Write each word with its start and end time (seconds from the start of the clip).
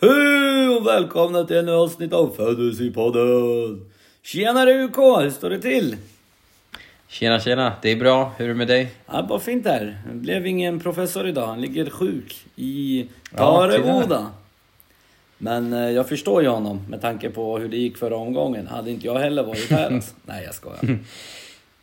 Hej 0.00 0.68
och 0.68 0.86
välkomna 0.86 1.44
till 1.44 1.56
ännu 1.56 1.72
avsnitt 1.72 2.12
av 2.12 2.34
Fantasypodden! 2.36 3.90
Tjenare 4.22 4.84
UK, 4.84 4.96
hur 4.96 5.30
står 5.30 5.50
det 5.50 5.60
till? 5.60 5.96
Tjena 7.08 7.40
tjena, 7.40 7.72
det 7.82 7.90
är 7.92 7.96
bra. 7.96 8.32
Hur 8.36 8.44
är 8.44 8.48
det 8.48 8.54
med 8.54 8.68
dig? 8.68 8.90
Ja, 9.06 9.22
bara 9.22 9.40
fint 9.40 9.66
här. 9.66 9.98
Det 10.08 10.14
blev 10.14 10.46
ingen 10.46 10.80
professor 10.80 11.28
idag, 11.28 11.46
han 11.46 11.60
ligger 11.60 11.90
sjuk 11.90 12.46
i 12.56 13.06
Ja, 13.36 13.38
Tareboda. 13.70 14.26
Men 15.38 15.72
eh, 15.72 15.90
jag 15.90 16.08
förstår 16.08 16.42
ju 16.42 16.48
honom 16.48 16.80
med 16.88 17.00
tanke 17.00 17.30
på 17.30 17.58
hur 17.58 17.68
det 17.68 17.76
gick 17.76 17.96
förra 17.96 18.16
omgången. 18.16 18.66
Hade 18.66 18.90
inte 18.90 19.06
jag 19.06 19.18
heller 19.18 19.42
varit 19.42 19.70
här 19.70 19.94
alltså. 19.94 20.14
Nej, 20.26 20.44
jag 20.44 20.54
skojar. 20.54 20.98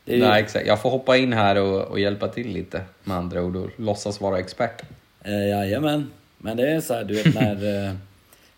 Det 0.06 0.14
är 0.14 0.18
ju, 0.18 0.24
Nej 0.24 0.44
exakt, 0.44 0.68
jag 0.68 0.82
får 0.82 0.90
hoppa 0.90 1.18
in 1.18 1.34
här 1.34 1.56
och, 1.56 1.82
och 1.82 2.00
hjälpa 2.00 2.28
till 2.28 2.48
lite 2.48 2.82
med 3.04 3.18
andra 3.18 3.44
ord 3.44 3.56
och 3.56 3.70
låtsas 3.78 4.22
vara 4.22 4.40
expert. 4.40 4.82
eh, 5.24 5.48
jajamän. 5.50 6.12
Men 6.46 6.58
det 6.58 6.70
är 6.70 6.82
så 6.82 6.94
här, 6.94 7.04
du 7.04 7.14
vet 7.14 7.36
när, 7.36 7.86
eh, 7.88 7.94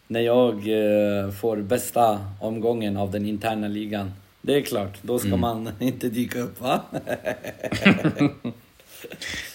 när 0.07 0.20
jag 0.20 0.53
eh, 0.53 1.31
får 1.31 1.57
bästa 1.57 2.20
omgången 2.39 2.98
av 2.98 3.12
den 3.12 3.25
interna 3.25 3.67
ligan. 3.67 4.12
Det 4.41 4.55
är 4.55 4.62
klart, 4.62 4.98
då 5.02 5.20
ska 5.20 5.38
man 5.38 5.70
inte 5.79 6.09
dyka 6.09 6.39
upp 6.39 6.62
va? 6.62 6.81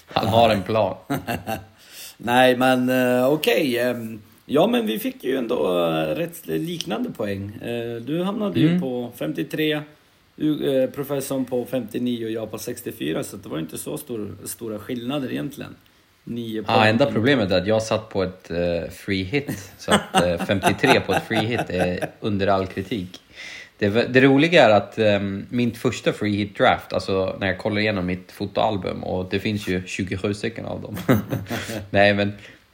Han 0.07 0.29
har 0.29 0.51
en 0.51 0.63
plan. 0.63 0.97
Nej, 2.17 2.57
men 2.57 2.89
eh, 2.89 3.33
okej. 3.33 3.79
ehm, 3.79 4.21
ja, 4.47 4.67
men 4.67 4.87
vi 4.87 4.99
fick 4.99 5.25
ju 5.25 5.37
ändå 5.37 5.87
rätt 6.17 6.47
liknande 6.47 7.11
poäng. 7.11 7.59
Du 8.01 8.23
hamnade 8.23 8.61
ju 8.61 8.81
på 8.81 9.13
53, 9.17 9.81
du, 10.37 10.77
eh, 10.83 10.91
professorn 10.91 11.45
på 11.45 11.65
59 11.65 12.25
och 12.25 12.31
jag 12.31 12.51
på 12.51 12.59
64, 12.59 13.25
så 13.25 13.37
det 13.37 13.49
var 13.49 13.59
inte 13.59 13.79
så 13.79 13.99
stor, 13.99 14.37
stora 14.45 14.79
skillnader 14.79 15.33
egentligen. 15.33 15.75
Nio 16.25 16.65
Ja, 16.67 16.87
enda 16.87 17.07
problemet 17.07 17.51
är 17.51 17.59
att 17.59 17.67
jag 17.67 17.83
satt 17.83 18.09
på 18.09 18.23
ett 18.23 18.51
eh, 18.51 18.91
free 18.91 19.23
hit. 19.23 19.73
Så 19.79 19.93
att 19.93 20.23
eh, 20.23 20.39
53 20.47 21.01
på 21.01 21.13
ett 21.13 21.23
free 21.29 21.47
hit 21.47 21.71
är 21.71 22.09
under 22.21 22.47
all 22.47 22.67
kritik. 22.67 23.21
Det, 23.79 23.89
det 23.89 24.21
roliga 24.21 24.65
är 24.65 24.71
att 24.71 24.99
um, 24.99 25.47
min 25.49 25.75
första 25.75 26.13
free 26.13 26.37
hit 26.37 26.57
draft, 26.59 26.93
alltså 26.93 27.37
när 27.41 27.47
jag 27.47 27.59
kollar 27.59 27.81
igenom 27.81 28.07
mitt 28.07 28.33
fotoalbum 28.33 29.05
och 29.05 29.27
det 29.31 29.41
finns 29.41 29.69
ju 29.69 29.83
27 29.87 30.35
stycken 30.35 30.65
av 30.65 30.81
dem. 30.81 30.97
Nej 31.91 32.15
men 32.15 32.33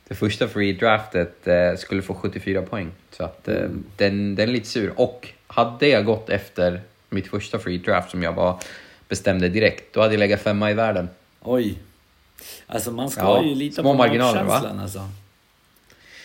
det 0.09 0.15
första 0.15 0.49
free 0.49 0.67
hit 0.67 0.81
draftet 0.81 1.47
eh, 1.47 1.75
skulle 1.77 2.03
få 2.03 2.15
74 2.15 2.63
poäng. 2.63 2.91
Så 3.11 3.25
att 3.25 3.49
eh, 3.49 3.69
den, 3.97 4.35
den 4.35 4.49
är 4.49 4.53
lite 4.53 4.67
sur. 4.67 4.93
Och 4.97 5.29
hade 5.47 5.89
jag 5.89 6.05
gått 6.05 6.31
efter 6.31 6.81
mitt 7.11 7.27
första 7.27 7.59
free 7.59 7.79
draft 7.79 8.11
som 8.11 8.23
jag 8.23 8.35
bara 8.35 8.59
bestämde 9.09 9.49
direkt, 9.49 9.95
då 9.95 10.01
hade 10.01 10.15
jag 10.15 10.19
legat 10.19 10.41
femma 10.41 10.71
i 10.71 10.75
världen. 10.75 11.09
Oj. 11.43 11.79
Alltså 12.67 12.91
man 12.91 13.11
ska 13.11 13.21
Ja, 13.21 13.43
ju 13.43 13.55
lita 13.55 13.83
små 13.83 13.93
på 13.93 13.99
marginaler, 13.99 14.43
va? 14.43 14.53
magkänslan 14.53 14.81
alltså. 14.81 15.09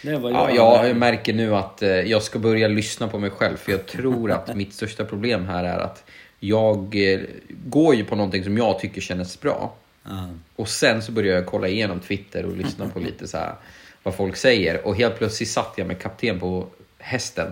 Det 0.01 0.17
var 0.17 0.31
Ja, 0.31 0.85
jag 0.85 0.95
märker 0.95 1.33
nu 1.33 1.55
att 1.55 1.81
eh, 1.81 1.89
jag 1.89 2.23
ska 2.23 2.39
börja 2.39 2.67
lyssna 2.67 3.07
på 3.07 3.19
mig 3.19 3.29
själv 3.29 3.57
för 3.57 3.71
jag 3.71 3.85
tror 3.85 4.31
att 4.31 4.55
mitt 4.55 4.73
största 4.73 5.05
problem 5.05 5.47
här 5.47 5.63
är 5.63 5.77
att 5.79 6.03
jag 6.39 6.95
eh, 7.13 7.19
går 7.49 7.95
ju 7.95 8.05
på 8.05 8.15
någonting 8.15 8.43
som 8.43 8.57
jag 8.57 8.79
tycker 8.79 9.01
känns 9.01 9.41
bra. 9.41 9.73
Ja. 10.03 10.29
Och 10.55 10.69
sen 10.69 11.01
så 11.01 11.11
börjar 11.11 11.35
jag 11.35 11.45
kolla 11.45 11.67
igenom 11.67 11.99
Twitter 11.99 12.45
och 12.45 12.57
lyssna 12.57 12.89
på 12.89 12.99
lite 12.99 13.27
så 13.27 13.37
här 13.37 13.55
vad 14.03 14.15
folk 14.15 14.35
säger. 14.35 14.87
Och 14.87 14.95
helt 14.95 15.17
plötsligt 15.17 15.49
satt 15.49 15.73
jag 15.75 15.87
med 15.87 15.99
kapten 16.01 16.39
på 16.39 16.67
hästen. 16.99 17.51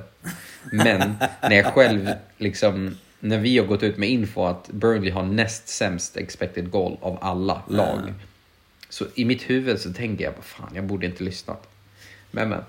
Men 0.71 1.15
när 1.41 1.55
jag 1.55 1.65
själv 1.65 2.09
liksom, 2.37 2.97
när 3.19 3.37
vi 3.37 3.57
har 3.57 3.65
gått 3.65 3.83
ut 3.83 3.97
med 3.97 4.09
info 4.09 4.45
att 4.45 4.67
Burnley 4.67 5.11
har 5.11 5.23
näst 5.23 5.67
sämst 5.67 6.17
expected 6.17 6.71
goal 6.71 6.97
av 7.01 7.17
alla 7.21 7.61
lag. 7.67 8.13
Så 8.91 9.05
i 9.15 9.25
mitt 9.25 9.49
huvud 9.49 9.79
så 9.79 9.93
tänker 9.93 10.23
jag, 10.25 10.33
fan 10.41 10.71
jag 10.75 10.83
borde 10.83 11.05
inte 11.05 11.23
lyssnat. 11.23 11.67
Men 12.31 12.49
men. 12.49 12.61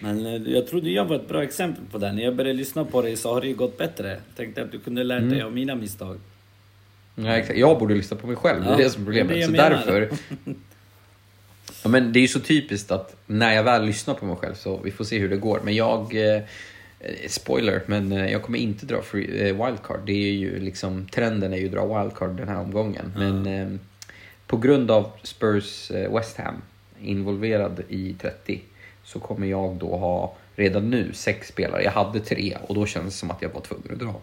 Men 0.00 0.26
eh, 0.26 0.52
jag 0.52 0.66
trodde 0.66 0.90
jag 0.90 1.04
var 1.04 1.16
ett 1.16 1.28
bra 1.28 1.42
exempel 1.42 1.84
på 1.92 1.98
det. 1.98 2.12
När 2.12 2.22
jag 2.22 2.36
började 2.36 2.58
lyssna 2.58 2.84
på 2.84 3.02
dig 3.02 3.16
så 3.16 3.34
har 3.34 3.40
det 3.40 3.46
ju 3.46 3.54
gått 3.54 3.78
bättre. 3.78 4.20
Tänkte 4.36 4.62
att 4.62 4.72
du 4.72 4.78
kunde 4.78 5.04
lärt 5.04 5.18
Mm. 5.18 5.30
dig 5.30 5.42
av 5.42 5.52
mina 5.52 5.74
misstag. 5.74 6.18
Ja, 7.14 7.36
exakt. 7.36 7.58
Jag 7.58 7.78
borde 7.78 7.94
lyssna 7.94 8.16
på 8.16 8.26
mig 8.26 8.36
själv, 8.36 8.60
det 8.64 8.68
Ja, 8.68 8.74
är 8.74 8.78
det 8.78 8.90
som 8.90 9.02
är 9.02 9.12
det 9.12 9.20
problemet. 9.20 9.36
det 9.36 9.44
Så 9.46 9.50
menar. 9.52 9.70
därför... 9.70 10.08
Ja, 11.82 11.88
men 11.88 12.12
det 12.12 12.18
är 12.18 12.20
ju 12.22 12.28
så 12.28 12.40
typiskt 12.40 12.90
att 12.90 13.16
när 13.26 13.52
jag 13.54 13.62
väl 13.62 13.84
lyssnar 13.84 14.14
på 14.14 14.26
mig 14.26 14.36
själv 14.36 14.54
så 14.54 14.76
vi 14.84 14.90
får 14.90 15.04
se 15.04 15.18
hur 15.18 15.28
det 15.28 15.36
går. 15.36 15.60
Men 15.64 15.74
jag... 15.74 16.34
Eh, 16.34 16.42
spoiler, 17.28 17.82
men 17.86 18.12
eh, 18.12 18.32
jag 18.32 18.42
kommer 18.42 18.58
inte 18.58 18.86
dra 18.86 19.02
free, 19.02 19.48
eh, 19.48 19.66
wildcard. 19.66 20.00
Det 20.06 20.12
är 20.12 20.32
ju 20.32 20.60
liksom, 20.60 21.06
trenden 21.06 21.52
är 21.52 21.56
ju 21.56 21.66
att 21.66 21.72
dra 21.72 22.00
wildcard 22.02 22.36
den 22.36 22.48
här 22.48 22.60
omgången. 22.60 23.12
Men 23.16 23.46
eh, 23.46 23.68
på 24.50 24.56
grund 24.56 24.90
av 24.90 25.10
Spurs 25.22 25.90
eh, 25.90 26.14
West 26.14 26.36
Ham 26.36 26.62
involverad 27.02 27.82
i 27.88 28.14
30 28.20 28.60
så 29.04 29.20
kommer 29.20 29.46
jag 29.46 29.74
då 29.74 29.96
ha 29.96 30.34
redan 30.56 30.90
nu 30.90 31.12
sex 31.12 31.48
spelare. 31.48 31.82
Jag 31.82 31.92
hade 31.92 32.20
tre 32.20 32.56
och 32.66 32.74
då 32.74 32.86
kändes 32.86 33.14
det 33.14 33.18
som 33.18 33.30
att 33.30 33.42
jag 33.42 33.48
var 33.48 33.60
tvungen 33.60 33.92
att 33.92 33.98
dra. 33.98 34.14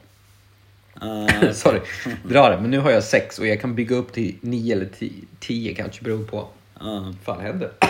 Ah, 0.94 1.54
Sorry, 1.54 1.80
dra 2.24 2.50
det. 2.50 2.62
Men 2.62 2.72
nu 2.72 2.80
har 2.80 2.92
jag 2.92 3.04
sex 3.04 3.40
och 3.40 3.48
jag 3.48 3.62
kan 3.62 3.76
bygga 3.76 3.96
upp 3.96 4.14
till 4.14 4.36
nio 4.42 4.76
eller 4.76 4.90
tio, 5.00 5.24
tio 5.40 5.74
kanske 5.74 6.04
beroende 6.04 6.28
på 6.28 6.48
ah. 6.74 7.00
vad 7.00 7.16
fan 7.24 7.42
händer. 7.42 7.72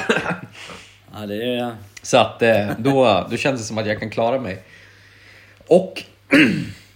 Ja, 1.14 1.26
det 1.26 1.56
är... 1.56 1.76
Så 2.02 2.18
att 2.18 2.42
eh, 2.42 2.70
då, 2.78 3.28
då 3.32 3.38
känns 3.38 3.62
det 3.62 3.68
som 3.68 3.78
att 3.78 3.88
jag 3.88 4.00
kan 4.00 4.10
klara 4.10 4.40
mig. 4.40 4.64
Och... 5.68 6.04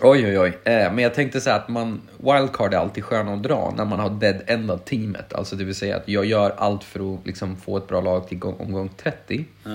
oj, 0.00 0.26
oj, 0.26 0.38
oj. 0.38 0.58
Eh, 0.64 0.92
men 0.92 0.98
jag 0.98 1.14
tänkte 1.14 1.40
säga 1.40 1.56
att 1.56 1.68
man, 1.68 2.00
wildcard 2.18 2.74
är 2.74 2.78
alltid 2.78 3.04
skön 3.04 3.28
att 3.28 3.42
dra 3.42 3.74
när 3.76 3.84
man 3.84 4.00
har 4.00 4.10
dead-endat 4.10 4.86
teamet. 4.86 5.32
Alltså 5.32 5.56
det 5.56 5.64
vill 5.64 5.74
säga 5.74 5.96
att 5.96 6.08
jag 6.08 6.24
gör 6.24 6.54
allt 6.56 6.84
för 6.84 7.14
att 7.14 7.26
liksom 7.26 7.56
få 7.56 7.76
ett 7.76 7.88
bra 7.88 8.00
lag 8.00 8.28
till 8.28 8.38
gång, 8.38 8.56
omgång 8.58 8.90
30. 8.96 9.44
ah. 9.64 9.70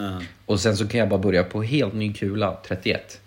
Och 0.46 0.60
sen 0.60 0.78
så 0.78 0.88
kan 0.88 1.00
jag 1.00 1.10
bara 1.10 1.20
börja 1.20 1.44
på 1.44 1.64
helt 1.64 1.94
ny 1.94 2.14
kula, 2.14 2.58
31. 2.68 3.22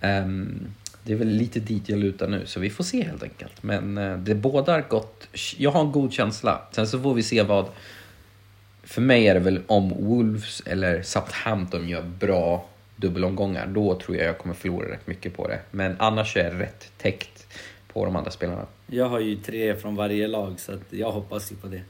Ehm, 0.00 0.74
det 1.02 1.12
är 1.12 1.16
väl 1.16 1.28
lite 1.28 1.60
dit 1.60 1.88
jag 1.88 1.98
lutar 1.98 2.28
nu, 2.28 2.46
så 2.46 2.60
vi 2.60 2.70
får 2.70 2.84
se 2.84 3.02
helt 3.02 3.22
enkelt. 3.22 3.62
Men 3.62 3.98
uh, 3.98 4.18
det 4.18 4.34
bådar 4.34 4.84
gott. 4.88 5.28
Jag 5.56 5.70
har 5.70 5.80
en 5.80 5.92
god 5.92 6.12
känsla. 6.12 6.60
Sen 6.72 6.86
så 6.86 7.00
får 7.00 7.14
vi 7.14 7.22
se 7.22 7.42
vad... 7.42 7.66
För 8.84 9.00
mig 9.00 9.28
är 9.28 9.34
det 9.34 9.40
väl 9.40 9.60
om 9.66 9.88
Wolves 9.88 10.62
eller 10.66 11.02
Southampton 11.02 11.88
gör 11.88 12.02
bra 12.02 12.68
dubbelomgångar, 13.02 13.66
då 13.66 13.94
tror 13.94 14.16
jag 14.16 14.26
jag 14.26 14.38
kommer 14.38 14.54
förlora 14.54 14.92
rätt 14.92 15.06
mycket 15.06 15.36
på 15.36 15.48
det. 15.48 15.58
Men 15.70 15.96
annars 15.98 16.36
är 16.36 16.44
jag 16.44 16.60
rätt 16.60 16.92
täckt 16.98 17.46
på 17.92 18.04
de 18.04 18.16
andra 18.16 18.30
spelarna. 18.30 18.66
Jag 18.86 19.08
har 19.08 19.20
ju 19.20 19.36
tre 19.36 19.76
från 19.76 19.96
varje 19.96 20.28
lag 20.28 20.54
så 20.60 20.72
att 20.72 20.80
jag 20.90 21.10
hoppas 21.12 21.52
ju 21.52 21.56
på 21.56 21.66
det. 21.66 21.80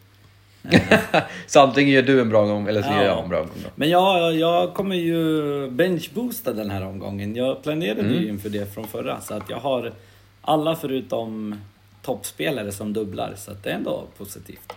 så 1.47 1.61
antingen 1.61 1.91
gör 1.95 2.03
du 2.03 2.21
en 2.21 2.29
bra 2.29 2.47
gång 2.47 2.69
eller 2.69 2.83
så 2.83 2.89
Ja. 2.89 2.97
gör 3.03 3.07
jag 3.07 3.23
en 3.23 3.29
bra 3.29 3.39
gång. 3.39 3.51
Då. 3.65 3.69
Men 3.75 3.91
jag, 3.91 4.35
jag 4.35 4.75
kommer 4.75 4.97
ju 4.97 5.71
benchboosta 5.71 6.53
den 6.53 6.71
här 6.71 6.87
omgången. 6.87 7.37
Jag 7.37 7.63
planerade 7.63 8.01
Mm. 8.01 8.13
ju 8.23 8.29
inför 8.29 8.49
det 8.49 8.75
från 8.75 8.89
förra 8.89 9.21
så 9.21 9.35
att 9.35 9.51
jag 9.51 9.57
har 9.57 9.93
alla 10.41 10.77
förutom 10.77 11.61
toppspelare 12.03 12.73
som 12.73 12.93
dubblar 12.93 13.35
så 13.37 13.51
att 13.51 13.63
det 13.65 13.71
är 13.71 13.75
ändå 13.75 14.05
positivt. 14.19 14.73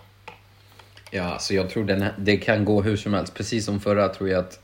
Ja, 1.12 1.38
så 1.40 1.54
jag 1.56 1.70
tror 1.70 1.84
den, 1.84 2.06
det 2.18 2.38
kan 2.38 2.66
gå 2.66 2.82
hur 2.82 2.98
som 2.98 3.14
helst. 3.14 3.34
Precis 3.34 3.66
som 3.66 3.80
förra 3.80 4.10
tror 4.10 4.30
jag 4.30 4.40
att 4.40 4.60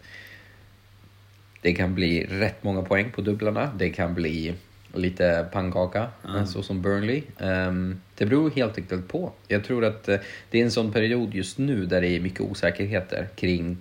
det 1.61 1.73
kan 1.73 1.95
bli 1.95 2.25
rätt 2.25 2.63
många 2.63 2.81
poäng 2.81 3.11
på 3.11 3.21
dubblarna. 3.21 3.71
Det 3.77 3.89
kan 3.89 4.13
bli 4.13 4.53
lite 4.93 5.45
pannkaka, 5.51 6.07
så 6.47 6.63
som 6.63 6.81
Burnley. 6.81 7.23
Ehm, 7.39 8.01
det 8.17 8.25
beror 8.25 8.51
helt 8.51 8.77
enkelt 8.77 9.07
på. 9.07 9.31
Jag 9.47 9.63
tror 9.63 9.85
att 9.85 10.09
eh, 10.09 10.17
det 10.49 10.59
är 10.59 10.63
en 10.63 10.71
sån 10.71 10.91
period 10.91 11.33
just 11.33 11.57
nu 11.57 11.85
där 11.85 12.01
det 12.01 12.07
är 12.07 12.19
mycket 12.19 12.41
osäkerheter 12.41 13.27
kring 13.35 13.77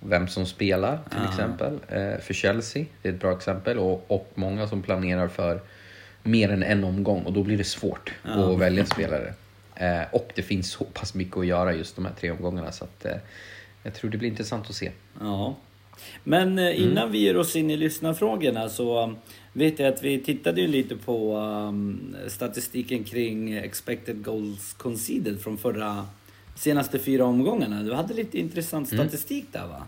vem 0.00 0.28
som 0.28 0.46
spelar 0.46 0.98
till 1.10 1.24
exempel. 1.28 1.78
Eh, 1.88 2.20
för 2.20 2.34
Chelsea, 2.34 2.84
det 3.02 3.08
är 3.08 3.12
ett 3.12 3.20
bra 3.20 3.36
exempel. 3.36 3.78
Och, 3.78 4.04
och 4.10 4.30
många 4.34 4.68
som 4.68 4.82
planerar 4.82 5.28
för 5.28 5.60
mer 6.22 6.48
än 6.48 6.62
en 6.62 6.84
omgång 6.84 7.22
och 7.22 7.32
då 7.32 7.42
blir 7.42 7.58
det 7.58 7.64
svårt 7.64 8.12
att 8.22 8.58
välja 8.58 8.86
spelare. 8.86 9.34
Eh, 9.74 10.02
och 10.12 10.32
det 10.34 10.42
finns 10.42 10.70
så 10.70 10.84
pass 10.84 11.14
mycket 11.14 11.36
att 11.36 11.46
göra 11.46 11.74
just 11.74 11.96
de 11.96 12.04
här 12.04 12.12
tre 12.20 12.30
omgångarna 12.30 12.72
så 12.72 12.84
att 12.84 13.04
eh, 13.04 13.16
jag 13.82 13.94
tror 13.94 14.10
det 14.10 14.18
blir 14.18 14.28
intressant 14.28 14.70
att 14.70 14.76
se. 14.76 14.90
Ja. 15.20 15.56
Men 16.24 16.58
eh, 16.58 16.82
innan 16.82 17.12
vi 17.12 17.18
ger 17.18 17.36
oss 17.36 17.56
in 17.56 17.70
i 17.70 17.76
lyssnarfrågorna 17.76 18.68
så 18.68 19.02
um, 19.04 19.16
vet 19.52 19.78
jag 19.78 19.94
att 19.94 20.02
vi 20.02 20.18
tittade 20.18 20.60
ju 20.60 20.66
lite 20.66 20.96
på 20.96 21.36
um, 21.36 22.16
statistiken 22.28 23.04
kring 23.04 23.52
expected 23.52 24.24
goals 24.24 24.72
conceded 24.72 25.40
från 25.40 25.58
förra 25.58 26.06
senaste 26.56 26.98
fyra 26.98 27.24
omgångarna. 27.24 27.82
Du 27.82 27.94
hade 27.94 28.14
lite 28.14 28.38
intressant 28.38 28.88
statistik 28.88 29.44
där 29.52 29.66
va? 29.66 29.82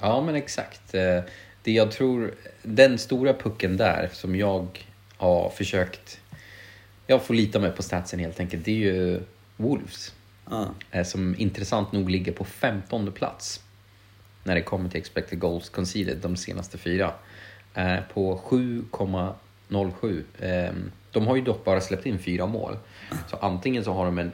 Ja, 0.00 0.20
men 0.20 0.34
exakt. 0.34 0.94
Eh, 0.94 1.20
Det 1.62 1.72
jag 1.72 1.90
tror, 1.90 2.34
den 2.62 2.98
stora 2.98 3.34
pucken 3.34 3.76
där 3.76 4.10
som 4.12 4.36
jag 4.36 4.86
har 5.16 5.50
försökt... 5.50 6.20
Jag 7.06 7.22
får 7.22 7.34
lita 7.34 7.58
mig 7.58 7.70
på 7.70 7.82
statsen 7.82 8.18
helt 8.20 8.40
enkelt. 8.40 8.64
Det 8.64 8.70
är 8.70 8.76
ju 8.76 9.20
Wolves. 9.56 10.14
Ja. 10.50 10.68
eh, 10.90 11.04
Som 11.04 11.34
intressant 11.38 11.92
nog 11.92 12.10
ligger 12.10 12.32
på 12.32 12.44
15 12.44 13.12
plats. 13.12 13.60
När 14.48 14.54
det 14.54 14.62
kommer 14.62 14.88
till 14.90 15.00
expected 15.00 15.38
goals 15.38 15.68
conceded 15.68 16.16
de 16.18 16.36
senaste 16.36 16.78
fyra. 16.78 17.12
Eh, 17.74 17.96
På 18.14 18.40
7,07. 18.44 20.22
Eh, 20.38 20.72
De 21.12 21.26
har 21.26 21.36
ju 21.36 21.42
dock 21.42 21.64
bara 21.64 21.80
släppt 21.80 22.06
in 22.06 22.18
fyra 22.18 22.46
mål. 22.46 22.76
Så 23.30 23.36
antingen 23.36 23.84
så 23.84 23.92
har 23.92 24.04
de 24.04 24.18
en 24.18 24.32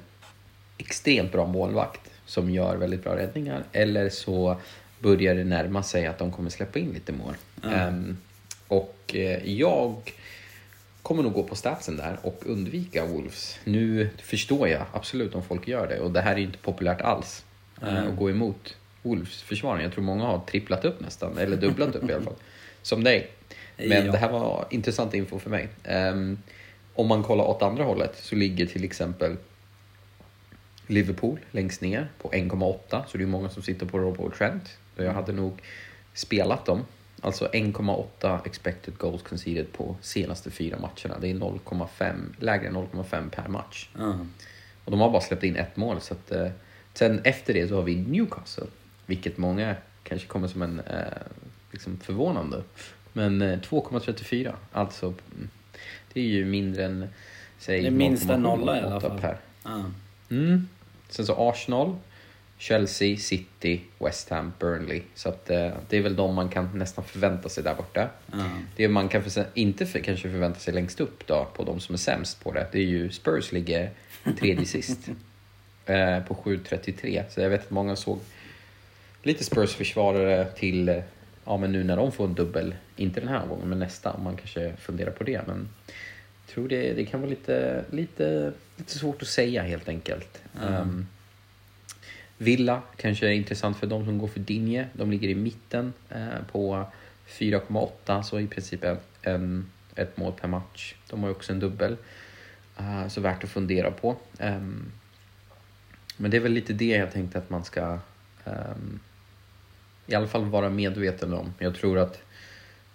extremt 0.79 1.33
bra 1.33 1.47
målvakt 1.47 2.01
som 2.27 2.51
gör 2.51 2.77
väldigt 2.77 3.05
bra 3.05 3.17
räddningar. 3.17 3.65
Eller 3.73 4.09
så 4.11 4.57
börjar 4.99 5.35
det 5.35 5.45
närma 5.45 5.83
sig 5.83 6.07
att 6.07 6.19
de 6.19 6.33
kommer 6.33 6.51
släppa 6.51 6.79
in 6.79 6.93
lite 6.93 7.13
mål. 7.13 7.35
Ehm, 7.65 8.17
och 8.69 8.99
eh, 9.15 9.51
jag 9.51 10.13
kommer 11.03 11.23
nog 11.23 11.33
gå 11.33 11.43
på 11.43 11.55
statsen 11.57 11.97
där 11.97 12.17
och 12.23 12.43
undvika 12.47 13.07
Wolves. 13.07 13.59
Nu 13.65 14.11
förstår 14.23 14.69
jag 14.69 14.83
absolut 14.93 15.35
om 15.35 15.43
folk 15.43 15.69
gör 15.69 15.87
det 15.89 16.01
och 16.01 16.11
det 16.11 16.21
här 16.21 16.33
är 16.33 16.37
ju 16.39 16.45
inte 16.45 16.59
populärt 16.59 17.01
alls. 17.01 17.45
eh, 17.83 18.03
Att 18.09 18.17
gå 18.17 18.31
emot 18.31 18.77
Wolves 19.05 19.43
försvarare. 19.43 19.83
Jag 19.83 19.93
tror 19.93 20.05
många 20.05 20.25
har 20.25 20.39
tripplat 20.39 20.85
upp 20.85 21.01
nästan, 21.01 21.39
eller 21.39 21.57
dubblat 21.57 21.95
upp 21.95 22.11
i 22.11 22.13
alla 22.13 22.25
fall. 22.25 22.35
Som 22.83 23.05
dig. 23.05 23.31
Men 23.77 24.07
Ja. 24.07 24.13
det 24.13 24.19
här 24.19 24.31
var 24.31 24.67
intressant 24.71 25.15
info 25.15 25.39
för 25.39 25.51
mig. 25.51 25.69
Ehm, 25.85 26.39
om 26.95 27.07
man 27.09 27.23
kollar 27.23 27.45
åt 27.45 27.63
andra 27.63 27.85
hållet 27.85 28.17
så 28.17 28.35
ligger 28.35 28.67
till 28.67 28.85
exempel 28.85 29.37
Liverpool 30.87 31.39
längst 31.51 31.81
ner 31.81 32.09
på 32.23 32.31
1,8. 32.31 33.03
Så 33.09 33.19
det 33.19 33.25
är 33.25 33.27
många 33.27 33.49
som 33.51 33.63
sitter 33.63 33.87
på 33.87 33.99
Robo 33.99 34.23
och 34.23 34.35
Trent. 34.35 34.79
Jag 34.97 35.13
hade 35.13 35.33
nog 35.33 35.63
spelat 36.15 36.67
dem. 36.67 36.85
Alltså 37.21 37.47
1,8 37.53 38.39
expected 38.47 38.99
goals 38.99 39.23
conceded 39.23 39.73
på 39.73 39.97
senaste 40.01 40.51
fyra 40.51 40.77
matcherna. 40.79 41.19
Det 41.21 41.31
är 41.31 41.35
0,5, 41.35 42.15
lägre 42.39 42.67
än 42.69 42.77
0,5 42.77 43.31
per 43.31 43.49
match. 43.49 43.89
Ja. 43.99 44.19
Och 44.85 44.91
de 44.91 45.01
har 45.01 45.11
bara 45.11 45.21
släppt 45.23 45.43
in 45.45 45.57
ett 45.57 45.77
mål. 45.77 46.01
Så 46.01 46.15
att, 46.15 46.33
eh, 46.33 46.49
sen 46.95 47.21
efter 47.25 47.55
det 47.55 47.69
så 47.69 47.75
har 47.75 47.83
vi 47.83 47.97
Newcastle. 47.97 48.67
Vilket 49.07 49.39
många 49.39 49.77
kanske 50.03 50.29
kommer 50.29 50.49
som 50.49 50.63
en 50.63 50.81
eh, 50.81 51.05
liksom 51.71 51.99
förvånande. 52.03 52.63
Men 53.13 53.43
eh, 53.43 53.59
2,34. 53.59 54.53
Alltså, 54.73 55.07
mm, 55.07 55.49
det 56.13 56.21
är 56.21 56.25
ju 56.25 56.45
mindre 56.45 56.85
än 56.85 57.09
säg 57.59 57.81
Det 57.81 57.87
är 57.87 57.91
minst 57.91 58.31
en 58.31 58.31
0,7, 58.31 58.39
nolla 58.43 58.79
i 58.79 58.81
alla 58.81 58.99
0,8 58.99 59.01
fall. 59.01 59.21
Per. 59.21 59.37
Ja. 59.65 59.85
Mm. 60.31 60.69
Sen 61.09 61.27
så 61.27 61.51
Arsenal, 61.51 61.97
Chelsea, 62.59 63.17
City, 63.17 63.81
West 63.99 64.31
Ham, 64.31 64.53
Burnley. 64.59 65.03
Så 65.15 65.29
att, 65.29 65.51
eh, 65.51 65.71
det 65.89 65.97
är 65.97 66.03
väl 66.03 66.17
de 66.17 66.35
man 66.35 66.49
kan 66.49 66.79
nästan 66.79 67.05
förvänta 67.05 67.49
sig 67.49 67.65
där 67.65 67.75
borta. 67.75 68.09
Ja. 68.33 68.51
Det 68.77 68.89
man 68.89 69.09
kan 69.09 69.23
för, 69.23 69.47
inte 69.55 69.87
för, 69.87 69.99
kanske 69.99 70.31
förvänta 70.31 70.61
sig 70.61 70.75
längst 70.75 71.01
upp 71.01 71.27
då, 71.27 71.47
på 71.57 71.65
de 71.65 71.81
som 71.81 71.93
är 71.93 71.99
sämst 71.99 72.45
på 72.45 72.53
det, 72.53 72.67
det 72.73 72.79
är 72.79 72.87
ju 72.87 73.11
Spurs 73.11 73.53
ligger 73.53 73.91
tredje 74.39 74.67
sist. 74.67 75.01
Eh, 75.87 76.21
på 76.21 76.35
7.33. 76.35 77.25
Så 77.31 77.41
jag 77.41 77.51
vet 77.51 77.61
att 77.61 77.71
många 77.71 77.97
såg 77.97 78.21
lite 79.27 79.45
Spurs-försvarare 79.45 80.45
till, 80.45 80.89
eh, 80.89 81.03
ja 81.45 81.57
men 81.57 81.73
nu 81.73 81.85
när 81.85 81.97
de 81.97 82.13
får 82.13 82.25
en 82.25 82.35
dubbel, 82.35 82.75
inte 82.97 83.21
den 83.21 83.29
här 83.29 83.47
gången 83.47 83.69
men 83.69 83.79
nästa, 83.79 84.13
om 84.13 84.23
man 84.25 84.37
kanske 84.37 84.77
funderar 84.77 85.11
på 85.11 85.25
det. 85.25 85.47
Men 85.47 85.69
jag 86.47 86.55
tror 86.55 86.69
det, 86.69 86.93
det 86.93 87.05
kan 87.05 87.21
vara 87.21 87.31
lite, 87.31 87.85
lite, 87.91 88.53
lite 88.77 88.99
svårt 88.99 89.23
att 89.23 89.29
säga 89.29 89.63
helt 89.63 89.89
enkelt. 89.89 90.43
Ehm, 90.63 91.07
Villa 92.39 92.83
kanske 92.97 93.27
är 93.27 93.31
intressant 93.31 93.77
för 93.77 93.87
de 93.87 94.05
som 94.05 94.19
går 94.19 94.29
för 94.29 94.41
Dinje. 94.41 94.89
De 94.93 95.11
ligger 95.11 95.29
i 95.29 95.35
mitten 95.35 95.93
eh, 96.11 96.45
på 96.53 96.87
4,8 97.29 98.23
så 98.23 98.41
i 98.41 98.47
princip 98.47 98.85
en, 98.85 98.97
en, 99.23 99.71
ett 99.95 100.17
mål 100.17 100.33
per 100.41 100.49
match. 100.49 100.95
De 101.11 101.21
har 101.21 101.29
ju 101.29 101.35
också 101.35 101.53
en 101.53 101.61
dubbel. 101.61 101.97
Eh, 102.79 103.09
så 103.09 103.21
värt 103.21 103.45
att 103.45 103.51
fundera 103.51 103.91
på. 103.91 104.17
Ehm, 104.39 104.93
men 106.17 106.31
det 106.31 106.37
är 106.37 106.41
väl 106.41 106.53
lite 106.53 106.73
det 106.73 106.97
jag 106.97 107.13
tänkte 107.13 107.39
att 107.39 107.51
man 107.51 107.65
ska 107.65 107.99
ehm, 108.45 109.01
i 110.07 110.15
alla 110.15 110.27
fall 110.27 110.45
vara 110.45 110.71
medveten 110.71 111.33
om. 111.33 111.55
Jag 111.59 111.75
tror 111.75 111.99
att 111.99 112.21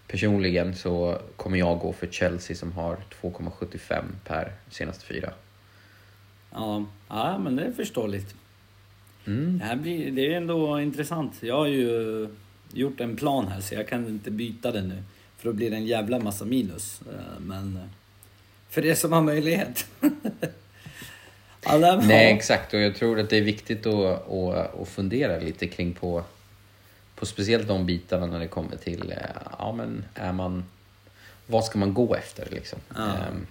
personligen 0.07 0.75
så 0.75 1.21
kommer 1.35 1.57
jag 1.57 1.79
gå 1.79 1.93
för 1.93 2.07
Chelsea 2.07 2.55
som 2.57 2.71
har 2.71 2.97
2,75 3.21 4.03
per 4.25 4.51
senaste 4.69 5.05
fyra. 5.05 5.33
Ja. 6.51 6.85
ja, 7.09 7.37
men 7.37 7.55
det 7.55 7.63
är 7.63 7.71
förståeligt. 7.71 8.35
Mm. 9.27 9.57
Det, 9.59 9.65
här 9.65 9.75
blir, 9.75 10.11
det 10.11 10.33
är 10.33 10.37
ändå 10.37 10.81
intressant. 10.81 11.33
Jag 11.39 11.55
har 11.55 11.67
ju 11.67 12.27
gjort 12.73 12.99
en 12.99 13.15
plan 13.15 13.47
här 13.47 13.61
så 13.61 13.75
jag 13.75 13.87
kan 13.87 14.07
inte 14.07 14.31
byta 14.31 14.71
den 14.71 14.87
nu. 14.89 15.03
För 15.37 15.49
då 15.49 15.53
blir 15.53 15.69
det 15.69 15.75
en 15.75 15.85
jävla 15.85 16.19
massa 16.19 16.45
minus. 16.45 17.01
Eh, 17.13 17.39
Men 17.39 17.75
eh, 17.77 17.83
för 18.69 18.81
det 18.81 18.95
som 18.95 19.11
har 19.11 19.21
möjlighet. 19.21 19.85
här- 21.65 22.01
Nej, 22.07 22.33
exakt. 22.33 22.73
Och 22.73 22.79
jag 22.79 22.95
tror 22.95 23.19
att 23.19 23.29
det 23.29 23.37
är 23.37 23.41
viktigt 23.41 23.85
att, 23.85 24.29
att, 24.31 24.79
att 24.81 24.87
fundera 24.89 25.39
lite 25.39 25.67
kring 25.67 25.93
på, 25.93 26.23
på 27.19 27.25
speciellt 27.25 27.67
de 27.67 27.85
bitarna 27.85 28.25
när 28.25 28.39
det 28.39 28.47
kommer 28.47 28.77
till, 28.77 29.11
eh, 29.11 29.17
ja 29.59 29.73
men 29.77 30.05
är 30.13 30.33
man, 30.33 30.63
vad 31.47 31.65
ska 31.65 31.79
man 31.79 31.93
gå 31.93 32.15
efter 32.15 32.47
liksom? 32.51 32.79
Ja. 32.95 33.03
Ehm, 33.03 33.47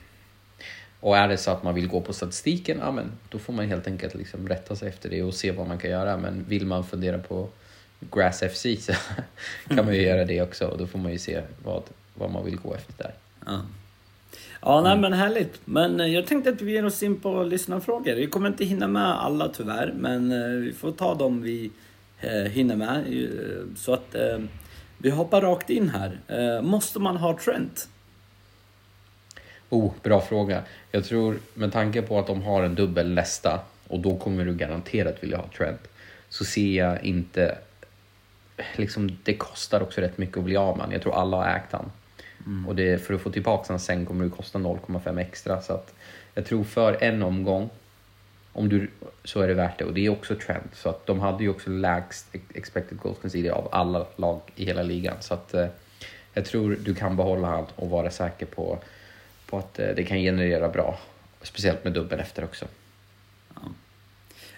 och 1.00 1.16
är 1.16 1.28
det 1.28 1.36
så 1.36 1.50
att 1.50 1.62
man 1.62 1.74
vill 1.74 1.88
gå 1.88 2.00
på 2.00 2.12
statistiken, 2.12 2.78
ja 2.82 2.90
men 2.90 3.12
då 3.28 3.38
får 3.38 3.52
man 3.52 3.68
helt 3.68 3.86
enkelt 3.86 4.14
liksom 4.14 4.48
rätta 4.48 4.76
sig 4.76 4.88
efter 4.88 5.10
det 5.10 5.22
och 5.22 5.34
se 5.34 5.52
vad 5.52 5.68
man 5.68 5.78
kan 5.78 5.90
göra. 5.90 6.16
Men 6.16 6.44
vill 6.48 6.66
man 6.66 6.84
fundera 6.84 7.18
på 7.18 7.48
Grass 8.00 8.42
FC 8.52 8.62
så 8.86 8.92
kan 9.74 9.84
man 9.84 9.94
ju 9.94 10.02
göra 10.02 10.24
det 10.24 10.42
också 10.42 10.66
och 10.66 10.78
då 10.78 10.86
får 10.86 10.98
man 10.98 11.12
ju 11.12 11.18
se 11.18 11.42
vad, 11.64 11.82
vad 12.14 12.30
man 12.30 12.44
vill 12.44 12.56
gå 12.56 12.74
efter 12.74 12.94
där. 12.96 13.14
Ja, 13.46 13.60
ja 14.60 14.80
nej, 14.80 14.98
men 14.98 15.12
härligt. 15.12 15.60
Men 15.64 16.00
eh, 16.00 16.06
jag 16.06 16.26
tänkte 16.26 16.50
att 16.50 16.62
vi 16.62 16.72
ger 16.72 16.84
oss 16.84 17.02
in 17.02 17.20
på 17.20 17.42
lyssnarfrågor. 17.42 18.14
Vi 18.14 18.26
kommer 18.26 18.48
inte 18.48 18.64
hinna 18.64 18.88
med 18.88 19.20
alla 19.20 19.48
tyvärr, 19.48 19.94
men 19.96 20.32
eh, 20.32 20.48
vi 20.48 20.72
får 20.72 20.92
ta 20.92 21.14
dem 21.14 21.42
vi 21.42 21.70
eh, 22.20 22.30
hinner 22.30 22.76
med. 22.76 22.96
Eh, 22.98 23.76
Så 23.76 23.94
att 23.94 24.14
eh, 24.14 24.38
vi 24.98 25.10
hoppar 25.10 25.40
rakt 25.40 25.70
in 25.70 25.88
här. 25.88 26.20
Eh, 26.28 26.62
Måste 26.62 26.98
man 26.98 27.16
ha 27.16 27.38
Trent? 27.38 27.88
Oh, 29.70 29.92
bra 30.02 30.20
fråga. 30.20 30.62
Jag 30.90 31.04
tror 31.04 31.38
med 31.54 31.72
tanke 31.72 32.02
på 32.02 32.18
att 32.18 32.26
de 32.26 32.42
har 32.42 32.62
en 32.62 32.74
dubbel 32.74 33.14
nästa 33.14 33.60
och 33.88 34.00
då 34.00 34.16
kommer 34.16 34.44
du 34.44 34.54
garanterat 34.54 35.22
vilja 35.22 35.36
ha 35.36 35.46
Trent. 35.58 35.88
Så 36.28 36.44
ser 36.44 36.76
jag 36.78 37.04
inte... 37.04 37.58
Liksom, 38.76 39.18
det 39.22 39.34
kostar 39.34 39.80
också 39.82 40.00
rätt 40.00 40.18
mycket 40.18 40.36
att 40.36 40.44
bli 40.44 40.56
av 40.56 40.78
med. 40.78 40.92
Jag 40.92 41.02
tror 41.02 41.14
alla 41.14 41.36
har 41.36 41.46
ägt 41.48 41.72
han. 41.72 41.90
Och 42.66 42.76
det, 42.76 42.98
för 43.06 43.14
att 43.14 43.20
få 43.20 43.30
tillbaka 43.30 43.64
han 43.68 43.80
sen 43.80 44.06
kommer 44.06 44.24
det 44.24 44.30
kosta 44.30 44.58
0,5 44.58 45.20
extra. 45.20 45.62
Så 45.62 45.72
att 45.72 45.94
jag 46.34 46.46
tror 46.46 46.64
för 46.64 47.02
en 47.02 47.22
omgång 47.22 47.70
om 48.58 48.68
du, 48.68 48.90
så 49.24 49.40
är 49.40 49.48
det 49.48 49.54
värt 49.54 49.78
det. 49.78 49.84
Och 49.84 49.94
det 49.94 50.06
är 50.06 50.10
också 50.10 50.34
Trent. 50.34 50.74
Så 50.74 50.88
att 50.88 51.06
de 51.06 51.20
hade 51.20 51.42
ju 51.44 51.50
också 51.50 51.70
lägst 51.70 52.26
expected 52.54 52.98
goals 52.98 53.18
conceded 53.18 53.52
av 53.52 53.68
alla 53.72 54.06
lag 54.16 54.40
i 54.56 54.64
hela 54.64 54.82
ligan. 54.82 55.16
Så 55.20 55.34
att 55.34 55.54
eh, 55.54 55.66
jag 56.34 56.44
tror 56.44 56.78
du 56.84 56.94
kan 56.94 57.16
behålla 57.16 57.48
han 57.48 57.66
och 57.74 57.90
vara 57.90 58.10
säker 58.10 58.46
på, 58.46 58.78
på 59.46 59.58
att 59.58 59.78
eh, 59.78 59.88
det 59.96 60.04
kan 60.04 60.18
generera 60.18 60.68
bra. 60.68 60.98
Speciellt 61.42 61.84
med 61.84 61.92
dubbel 61.92 62.20
efter 62.20 62.44
också. 62.44 62.64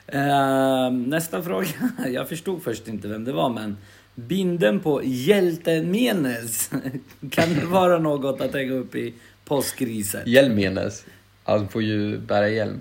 Eh, 0.07 0.91
nästa 0.91 1.43
fråga. 1.43 1.69
Jag 2.09 2.29
förstod 2.29 2.63
först 2.63 2.89
inte 2.89 3.09
vem 3.09 3.25
det 3.25 3.33
var, 3.33 3.51
men 3.51 3.77
binden 4.15 4.81
på 4.81 5.01
hjälten 5.05 5.91
Menes. 5.91 6.71
Kan 7.31 7.55
det 7.55 7.67
vara 7.67 7.99
något 7.99 8.41
att 8.41 8.55
hänga 8.55 8.73
upp 8.73 8.95
i 8.95 9.15
påskriset? 9.45 10.27
Hjälmenes. 10.27 11.05
Han 11.45 11.69
får 11.69 11.83
ju 11.83 12.19
bära 12.19 12.49
hjälm. 12.49 12.81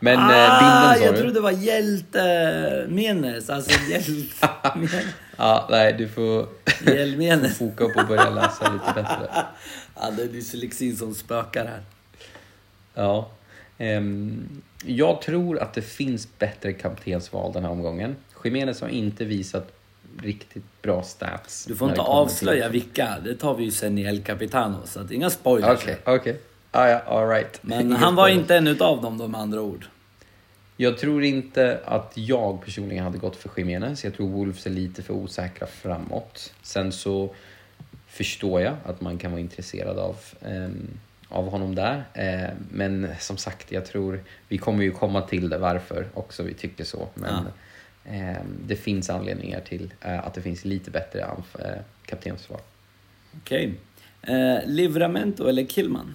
Men 0.00 0.18
eh, 0.18 0.24
ah, 0.28 0.60
binden 0.60 0.98
sa 0.98 1.04
jag 1.04 1.14
du? 1.14 1.18
trodde 1.20 1.34
det 1.34 1.40
var 1.40 1.50
hjälte 1.50 2.86
Menes, 2.88 3.50
alltså 3.50 3.70
hjälte 3.90 4.48
Ja, 5.36 5.66
nej, 5.70 5.92
du 5.92 6.08
får 6.08 6.46
Hjälmenes. 6.86 7.58
foka 7.58 7.84
upp 7.84 7.96
och 7.96 8.06
börja 8.06 8.30
läsa 8.30 8.72
lite 8.72 8.92
bättre. 8.94 9.28
Ja, 9.96 10.10
det 10.16 10.22
är 10.22 10.26
dyslexin 10.28 10.96
som 10.96 11.14
spökar 11.14 11.64
här. 11.66 11.80
Ja. 12.94 13.30
Ehm, 13.78 14.48
jag 14.84 15.22
tror 15.22 15.58
att 15.58 15.74
det 15.74 15.82
finns 15.82 16.28
bättre 16.38 16.72
kaptensval 16.72 17.52
den 17.52 17.64
här 17.64 17.70
omgången. 17.70 18.16
Jiménez 18.44 18.80
har 18.80 18.88
inte 18.88 19.24
visat 19.24 19.72
riktigt 20.22 20.64
bra 20.82 21.02
stats. 21.02 21.64
Du 21.64 21.76
får 21.76 21.88
inte 21.88 22.00
avslöja 22.00 22.62
till- 22.64 22.72
vilka, 22.72 23.16
det 23.24 23.34
tar 23.34 23.54
vi 23.54 23.64
ju 23.64 23.70
sen 23.70 23.98
i 23.98 24.02
El 24.02 24.22
Capitano, 24.22 24.78
så 24.86 25.00
att 25.00 25.10
inga 25.10 25.30
spoilers. 25.30 25.80
Okej, 25.82 25.96
okej. 26.04 26.40
Ah, 26.70 26.88
ja, 26.88 26.98
all 27.06 27.28
right. 27.28 27.58
Men 27.62 27.92
han 27.92 28.14
var 28.14 28.28
inte 28.28 28.56
en 28.56 28.66
utav 28.66 29.02
dem, 29.02 29.18
de 29.18 29.30
med 29.30 29.40
andra 29.40 29.60
ord. 29.60 29.86
Jag 30.76 30.98
tror 30.98 31.24
inte 31.24 31.80
att 31.84 32.12
jag 32.14 32.64
personligen 32.64 33.04
hade 33.04 33.18
gått 33.18 33.36
för 33.36 33.50
Jiménez. 33.56 34.04
Jag 34.04 34.14
tror 34.14 34.28
Wolves 34.28 34.66
är 34.66 34.70
lite 34.70 35.02
för 35.02 35.14
osäkra 35.14 35.66
framåt. 35.66 36.52
Sen 36.62 36.92
så 36.92 37.34
förstår 38.06 38.60
jag 38.60 38.74
att 38.84 39.00
man 39.00 39.18
kan 39.18 39.30
vara 39.30 39.40
intresserad 39.40 39.98
av, 39.98 40.16
ehm, 40.42 40.88
av 41.28 41.48
honom 41.50 41.74
där. 41.74 42.04
Eh, 42.14 42.50
men 42.70 43.08
som 43.18 43.36
sagt, 43.36 43.72
jag 43.72 43.86
tror 43.86 44.24
vi 44.48 44.58
kommer 44.58 44.84
ju 44.84 44.90
komma 44.90 45.22
till 45.22 45.48
det 45.48 45.58
varför 45.58 46.06
också 46.14 46.42
vi 46.42 46.54
tycker 46.54 46.84
så. 46.84 47.08
Men 47.14 47.46
ehm, 48.04 48.46
det 48.66 48.76
finns 48.76 49.10
anledningar 49.10 49.60
till 49.60 49.92
eh, 50.00 50.26
att 50.26 50.34
det 50.34 50.42
finns 50.42 50.64
lite 50.64 50.90
bättre 50.90 51.20
eh, 51.20 51.66
kaptensval. 52.04 52.60
Okej. 53.36 53.74
Eh, 54.22 54.58
Livramento 54.66 55.48
eller 55.48 55.64
Killman? 55.64 56.14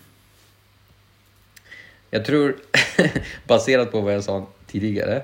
Jag 2.16 2.26
tror, 2.26 2.56
baserat 3.48 3.92
på 3.92 4.02
vad 4.02 4.14
jag 4.14 4.24
sa 4.24 4.48
tidigare, 4.68 5.22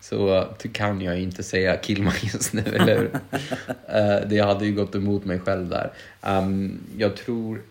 så 0.00 0.46
kan 0.72 1.00
jag 1.00 1.20
inte 1.20 1.42
säga 1.42 1.76
Killman 1.76 2.14
just 2.22 2.52
nu, 2.52 2.62
eller 2.62 2.98
hur? 2.98 3.10
Eh, 3.88 4.28
Det 4.28 4.38
hade 4.38 4.66
ju 4.66 4.74
gått 4.74 4.94
emot 4.94 5.24
mig 5.24 5.38
själv 5.40 5.68
där. 5.68 5.90
Um, 6.22 6.80
jag 6.98 7.16
tror 7.16 7.62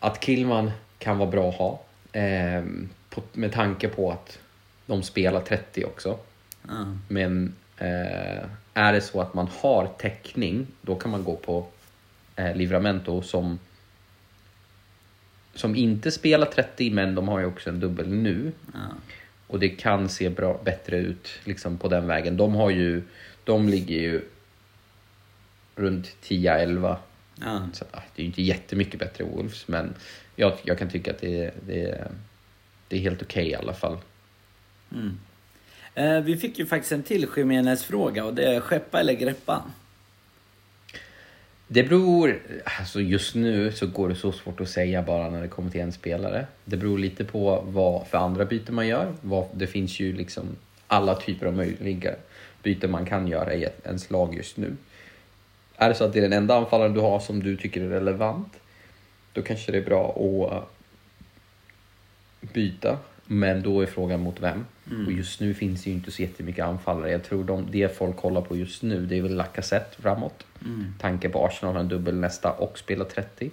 att 0.00 0.20
Killman 0.20 0.70
kan 0.98 1.18
vara 1.18 1.30
bra 1.30 1.48
att 1.48 1.54
ha, 1.54 1.80
ehm, 2.12 2.88
på, 3.10 3.22
med 3.32 3.52
tanke 3.52 3.88
på 3.88 4.12
att 4.12 4.38
de 4.86 5.02
spelar 5.02 5.40
30 5.40 5.84
också. 5.84 6.18
Ja. 6.68 6.96
Men 7.08 7.54
Eh, 7.80 8.44
är 8.74 8.92
det 8.92 9.00
så 9.00 9.20
att 9.20 9.34
man 9.34 9.48
har 9.60 9.86
täckning, 9.98 10.66
då 10.82 10.94
kan 10.94 11.10
man 11.10 11.24
gå 11.24 11.36
på 11.36 11.66
eh, 12.36 12.54
Livramento 12.56 13.22
som 13.22 13.58
som 15.58 15.76
inte 15.76 16.10
spelar 16.10 16.46
30 16.46 16.90
men 16.90 17.14
de 17.14 17.28
har 17.28 17.38
ju 17.38 17.46
också 17.46 17.70
en 17.70 17.80
dubbel 17.80 18.08
nu. 18.08 18.52
Ja. 18.72 18.78
Och 19.46 19.58
det 19.58 19.68
kan 19.68 20.08
se 20.08 20.28
bra, 20.28 20.60
bättre 20.64 20.96
ut 20.96 21.28
liksom 21.44 21.78
på 21.78 21.88
den 21.88 22.06
vägen. 22.06 22.36
De 22.36 22.54
har 22.54 22.70
ju, 22.70 23.02
de 23.44 23.68
ligger 23.68 23.96
ju 23.96 24.22
runt 25.76 26.16
10-11. 26.22 26.96
Ja. 27.40 27.68
Så 27.72 27.84
ah, 27.90 28.02
det 28.14 28.22
är 28.22 28.24
ju 28.24 28.26
inte 28.26 28.42
jättemycket 28.42 29.00
bättre 29.00 29.24
Wolves 29.24 29.68
men 29.68 29.94
jag, 30.36 30.52
jag 30.62 30.78
kan 30.78 30.90
tycka 30.90 31.10
att 31.10 31.20
det, 31.20 31.54
det, 31.66 32.08
det 32.88 32.96
är 32.96 33.00
helt 33.00 33.22
okej 33.22 33.48
i 33.48 33.54
alla 33.54 33.74
fall. 33.74 33.98
Eh, 35.94 36.20
vi 36.20 36.36
fick 36.36 36.58
ju 36.58 36.66
faktiskt 36.66 36.92
en 36.92 37.02
till 37.02 37.26
Jiménez-fråga 37.36 38.24
och 38.24 38.34
det 38.34 38.44
är 38.44 38.60
skeppa 38.60 39.00
eller 39.00 39.12
greppa? 39.12 39.62
Det 41.70 41.82
beror, 41.82 42.40
alltså 42.64 43.00
just 43.00 43.34
nu 43.34 43.72
så 43.72 43.86
går 43.86 44.08
det 44.08 44.14
så 44.14 44.32
svårt 44.32 44.60
att 44.60 44.68
säga 44.68 45.02
bara 45.02 45.30
när 45.30 45.42
det 45.42 45.48
kommer 45.48 45.70
till 45.70 45.80
en 45.80 45.92
spelare. 45.92 46.46
Det 46.64 46.76
beror 46.76 46.98
lite 46.98 47.24
på 47.24 47.64
vad 47.66 48.06
för 48.06 48.18
andra 48.18 48.44
byten 48.44 48.74
man 48.74 48.86
gör. 48.86 49.14
Vad, 49.20 49.46
det 49.52 49.66
finns 49.66 50.00
ju 50.00 50.12
liksom 50.12 50.56
alla 50.86 51.14
typer 51.14 51.46
av 51.46 51.54
möjliga 51.54 52.14
byten 52.62 52.90
man 52.90 53.06
kan 53.06 53.28
göra 53.28 53.54
i 53.54 53.68
ens 53.84 54.10
lag 54.10 54.34
just 54.34 54.56
nu. 54.56 54.76
Är 55.76 55.88
det 55.88 55.94
så 55.94 56.04
att 56.04 56.12
det 56.12 56.18
är 56.18 56.22
den 56.22 56.32
enda 56.32 56.56
anfallaren 56.56 56.94
du 56.94 57.00
har 57.00 57.20
som 57.20 57.42
du 57.42 57.56
tycker 57.56 57.80
är 57.80 57.88
relevant, 57.88 58.52
då 59.32 59.42
kanske 59.42 59.72
det 59.72 59.78
är 59.78 59.84
bra 59.84 60.16
att 60.50 60.68
byta. 62.52 62.98
Men 63.26 63.62
då 63.62 63.80
är 63.80 63.86
frågan 63.86 64.20
mot 64.20 64.40
vem? 64.40 64.64
Och 65.06 65.12
just 65.12 65.40
nu 65.40 65.54
finns 65.54 65.84
det 65.84 65.90
ju 65.90 65.96
inte 65.96 66.10
så 66.10 66.22
jättemycket 66.22 66.64
anfallare. 66.64 67.10
Jag 67.10 67.24
tror 67.24 67.44
de, 67.44 67.66
det 67.70 67.96
folk 67.96 68.16
kollar 68.16 68.40
på 68.40 68.56
just 68.56 68.82
nu, 68.82 69.06
det 69.06 69.18
är 69.18 69.22
väl 69.22 69.34
Lacazette 69.34 70.02
framåt. 70.02 70.46
Tanke 71.00 71.28
på 71.28 71.46
Arsenal 71.46 71.74
har 71.74 71.80
en 71.80 71.88
dubbel 71.88 72.14
nästa 72.16 72.52
och 72.52 72.78
spelar 72.78 73.04
30. 73.04 73.50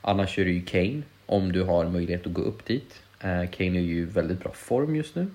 Annars 0.00 0.38
är 0.38 0.44
det 0.44 0.50
ju 0.50 0.62
Kane, 0.62 1.02
om 1.26 1.52
du 1.52 1.62
har 1.62 1.88
möjlighet 1.88 2.26
att 2.26 2.32
gå 2.32 2.42
upp 2.42 2.64
dit. 2.66 3.02
Eh, 3.20 3.50
Kane 3.50 3.78
är 3.78 3.82
ju 3.82 3.98
i 3.98 4.04
väldigt 4.04 4.40
bra 4.40 4.52
form 4.52 4.96
just 4.96 5.14
nu. 5.14 5.26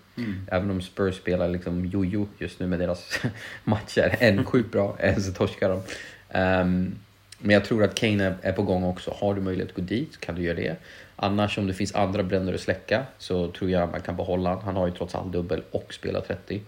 Även 0.48 0.70
om 0.72 0.82
Spurs 0.82 1.16
spelar 1.16 1.50
liksom 1.50 1.86
jojo 1.86 2.28
just 2.38 2.60
nu 2.60 2.68
med 2.68 2.80
deras 2.80 3.20
matcher. 3.64 4.16
En 4.20 4.46
sjukt 4.46 4.72
bra, 4.72 4.96
en 5.00 5.22
så 5.22 5.34
torskar 5.34 5.70
de. 5.70 5.82
Ehm, 6.30 6.96
men 7.44 7.54
jag 7.54 7.66
tror 7.66 7.84
att 7.84 7.96
Kane 7.96 8.36
är, 8.42 8.52
på 8.52 8.64
gång 8.64 8.84
också. 8.84 9.16
Har 9.20 9.34
du 9.34 9.42
möjlighet 9.42 9.70
att 9.70 9.76
gå 9.76 9.82
dit 9.82 10.20
kan 10.20 10.36
du 10.36 10.42
göra 10.42 10.56
det. 10.56 10.76
Annars 11.16 11.58
om 11.58 11.68
det 11.68 11.74
finns 11.74 11.96
andra 11.96 12.24
bränder 12.24 12.54
att 12.54 12.62
släcka 12.62 13.06
så 13.18 13.52
tror 13.52 13.70
jag 13.70 13.92
man 13.92 14.02
kan 14.02 14.16
behålla 14.16 14.50
han. 14.50 14.62
Han 14.62 14.76
har 14.76 14.88
ju 14.88 14.94
trots 14.94 15.16
allt 15.16 15.32
dubbel 15.32 15.64
och 15.72 15.94
spelar 15.94 16.22
30. 16.22 16.62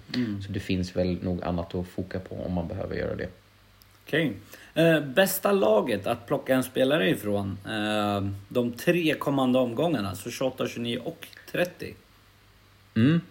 Så 0.46 0.52
det 0.52 0.60
finns 0.60 0.96
väl 0.96 1.24
nog 1.24 1.44
annat 1.44 1.76
att 1.76 1.88
foka 1.88 2.20
på 2.20 2.36
om 2.36 2.54
man 2.54 2.68
behöver 2.68 2.96
göra 2.96 3.16
det. 3.16 3.28
Okej. 4.08 4.34
Eh, 4.74 5.00
bästa 5.00 5.52
laget 5.52 6.08
att 6.08 6.28
plocka 6.28 6.56
en 6.56 6.64
spelare 6.64 7.10
ifrån 7.10 7.58
eh, 7.66 8.30
de 8.50 8.72
tre 8.72 9.14
kommande 9.14 9.60
omgångarna, 9.60 10.16
så 10.16 10.32
28, 10.32 10.68
29 10.68 11.00
och 11.04 11.28
30. 11.52 11.94
Mm. 12.96 13.22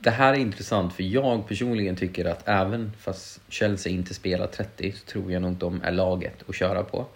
Det 0.00 0.10
här 0.10 0.32
är 0.32 0.38
intressant 0.38 0.92
för 0.92 1.02
jag 1.02 1.48
personligen 1.48 1.96
tycker 1.96 2.24
att 2.24 2.48
även 2.48 2.92
fast 2.98 3.40
Chelsea 3.48 3.92
inte 3.92 4.14
spelar 4.14 4.46
30 4.46 4.92
så 4.92 5.04
tror 5.04 5.32
jag 5.32 5.42
nog 5.42 5.50
inte 5.50 5.66
de 5.66 5.82
är 5.82 5.92
laget 5.92 6.48
att 6.48 6.54
köra 6.54 6.82
på. 6.82 7.06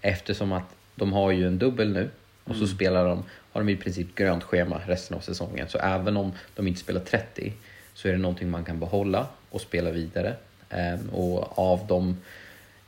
Eftersom 0.00 0.52
att 0.52 0.74
de 0.94 1.12
har 1.12 1.30
ju 1.30 1.46
en 1.46 1.58
dubbel 1.58 1.92
nu 1.92 2.10
och 2.44 2.56
så 2.56 2.66
spelar 2.66 3.04
de, 3.04 3.24
har 3.52 3.60
de 3.60 3.68
i 3.68 3.76
princip 3.76 4.14
grönt 4.14 4.44
schema 4.44 4.80
resten 4.86 5.16
av 5.16 5.20
säsongen. 5.20 5.68
Så 5.68 5.78
även 5.78 6.16
om 6.16 6.32
de 6.54 6.66
inte 6.68 6.80
spelar 6.80 7.00
30 7.00 7.52
så 7.94 8.08
är 8.08 8.12
det 8.12 8.18
någonting 8.18 8.50
man 8.50 8.64
kan 8.64 8.80
behålla 8.80 9.26
och 9.50 9.60
spela 9.60 9.90
vidare. 9.90 10.36
Ehm, 10.70 11.10
och 11.10 11.58
av 11.58 11.86
dem 11.86 12.16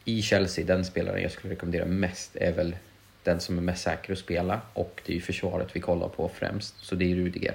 i 0.04 0.22
Chelsea, 0.22 0.64
den 0.64 0.84
spelaren 0.84 1.22
jag 1.22 1.30
skulle 1.30 1.54
rekommendera 1.54 1.84
mest 1.84 2.36
är 2.36 2.52
väl 2.52 2.76
den 3.22 3.40
som 3.40 3.58
är 3.58 3.62
mest 3.62 3.82
säker 3.82 4.12
att 4.12 4.18
spela 4.18 4.60
och 4.72 5.02
det 5.06 5.12
är 5.12 5.14
ju 5.14 5.20
försvaret 5.20 5.68
vi 5.72 5.80
kollar 5.80 6.08
på 6.08 6.30
främst. 6.34 6.74
Så 6.84 6.94
det 6.94 7.12
är 7.12 7.16
Rudiger. 7.16 7.54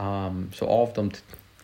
Um, 0.00 0.50
så 0.54 0.66
av 0.66 0.92
dem, 0.94 1.10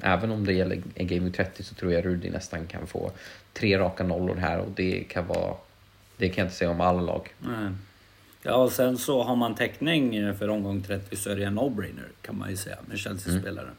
även 0.00 0.30
om 0.30 0.46
det 0.46 0.52
gäller 0.52 0.82
en 0.94 1.06
Week 1.06 1.36
30 1.36 1.62
så 1.62 1.74
tror 1.74 1.92
jag 1.92 2.04
Rudi 2.04 2.30
nästan 2.30 2.66
kan 2.66 2.86
få 2.86 3.10
tre 3.52 3.78
raka 3.78 4.04
nollor 4.04 4.36
här 4.36 4.58
och 4.58 4.70
det 4.70 5.04
kan 5.08 5.26
vara, 5.26 5.54
det 6.16 6.28
kan 6.28 6.42
jag 6.42 6.46
inte 6.46 6.56
säga 6.56 6.70
om 6.70 6.80
alla 6.80 7.02
lag. 7.02 7.34
Nej. 7.38 7.72
Ja, 8.42 8.54
och 8.54 8.72
sen 8.72 8.98
så 8.98 9.22
har 9.22 9.36
man 9.36 9.54
täckning 9.54 10.16
eh, 10.16 10.34
för 10.34 10.48
omgång 10.48 10.82
30 10.82 11.16
så 11.16 11.30
är 11.30 11.36
det 11.36 11.44
en 11.44 11.58
no-brainer 11.58 12.08
kan 12.22 12.38
man 12.38 12.50
ju 12.50 12.56
säga 12.56 12.76
med 12.86 12.98
Chelsea-spelare. 12.98 13.70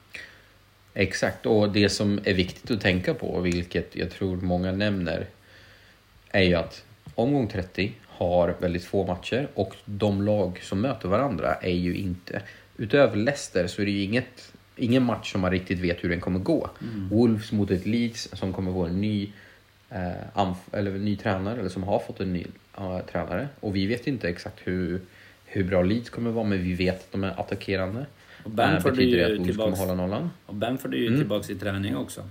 Exakt, 0.94 1.46
och 1.46 1.72
det 1.72 1.90
som 1.90 2.20
är 2.24 2.34
viktigt 2.34 2.72
att 2.72 2.82
tänka 2.82 3.14
på, 3.14 3.42
vilket 3.42 3.96
jag 3.96 4.12
tror 4.12 4.38
många 4.38 4.72
nämner, 4.72 5.26
är 6.32 6.44
ju 6.44 6.56
att 6.56 6.84
omgång 7.16 7.48
30 7.48 7.94
har 8.06 8.56
väldigt 8.60 8.86
få 8.86 9.06
matcher 9.06 9.48
och 9.54 9.76
de 9.86 10.22
lag 10.22 10.60
som 10.64 10.82
möter 10.82 11.10
varandra 11.10 11.54
är 11.54 11.76
ju 11.76 11.96
inte... 11.96 12.42
Utöver 12.78 13.16
Leicester 13.18 13.68
så 13.68 13.82
är 13.82 13.86
det 13.86 13.92
ju 13.92 14.02
inget, 14.04 14.54
ingen 14.76 15.04
match 15.04 15.32
som 15.32 15.42
man 15.42 15.52
riktigt 15.52 15.80
vet 15.80 16.04
hur 16.04 16.10
den 16.10 16.20
kommer 16.22 16.40
gå. 16.40 16.70
Wolves 17.12 17.52
mot 17.52 17.72
ett 17.72 17.86
Leeds 17.86 18.30
som 18.34 18.54
kommer 18.54 18.72
få 18.72 18.86
en 18.86 19.02
ny, 19.02 19.32
eh, 19.90 20.54
eller 20.72 20.92
ny 20.92 21.16
tränare, 21.18 21.60
eller 21.60 21.70
som 21.70 21.84
har 21.84 22.00
fått 22.00 22.20
en 22.20 22.34
ny 22.34 22.46
eh, 22.78 23.00
tränare. 23.12 23.48
Och 23.60 23.76
vi 23.76 23.86
vet 23.88 24.08
inte 24.08 24.30
exakt 24.30 24.60
hur, 24.64 25.02
hur 25.46 25.64
bra 25.64 25.82
Leeds 25.82 26.10
kommer 26.10 26.32
vara, 26.32 26.46
men 26.46 26.64
vi 26.64 26.74
vet 26.74 26.96
att 27.00 27.12
de 27.12 27.24
är 27.24 27.40
attackerande. 27.40 28.06
Och 28.44 28.52
Bamford 28.52 28.92
är 28.92 28.96
betyder 28.96 29.18
det 29.18 29.24
att 29.26 29.40
Wolves 29.40 29.56
kommer 29.58 29.66
tillbaks- 29.72 29.80
hålla 29.80 29.94
nollan? 29.96 30.30
Och 30.46 30.56
Benford 30.56 30.94
är 30.94 30.98
ju 30.98 31.08
Mm. 31.08 31.20
tillbaks 31.20 31.50
i 31.50 31.56
träning 31.56 31.96
också. 31.98 32.30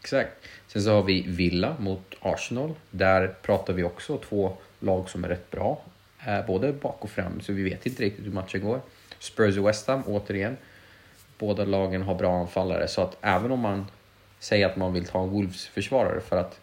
Exakt. 0.00 0.46
Sen 0.66 0.82
så 0.82 0.90
har 0.90 1.02
vi 1.02 1.24
Villa 1.26 1.76
mot 1.78 2.14
Arsenal. 2.20 2.74
Där 2.90 3.34
pratar 3.42 3.72
vi 3.72 3.82
också 3.82 4.16
två 4.18 4.56
lag 4.80 5.10
som 5.10 5.24
är 5.24 5.28
rätt 5.28 5.50
bra. 5.50 5.82
Eh, 6.26 6.46
både 6.46 6.72
bak 6.72 6.96
och 7.04 7.10
fram, 7.10 7.40
så 7.40 7.52
vi 7.52 7.62
vet 7.62 7.86
inte 7.86 8.02
riktigt 8.02 8.26
hur 8.26 8.30
matchen 8.32 8.60
går. 8.60 8.80
Spurs 9.18 9.58
och 9.58 9.68
West 9.68 9.86
Ham, 9.86 10.02
återigen. 10.06 10.56
Båda 11.38 11.64
lagen 11.64 12.02
har 12.02 12.14
bra 12.14 12.40
anfallare, 12.40 12.88
så 12.88 13.02
att 13.02 13.16
även 13.20 13.50
om 13.50 13.60
man 13.60 13.86
säger 14.38 14.66
att 14.66 14.76
man 14.76 14.92
vill 14.92 15.04
ta 15.04 15.22
en 15.22 15.28
Wolves-försvarare 15.30 16.20
för 16.20 16.36
att 16.36 16.60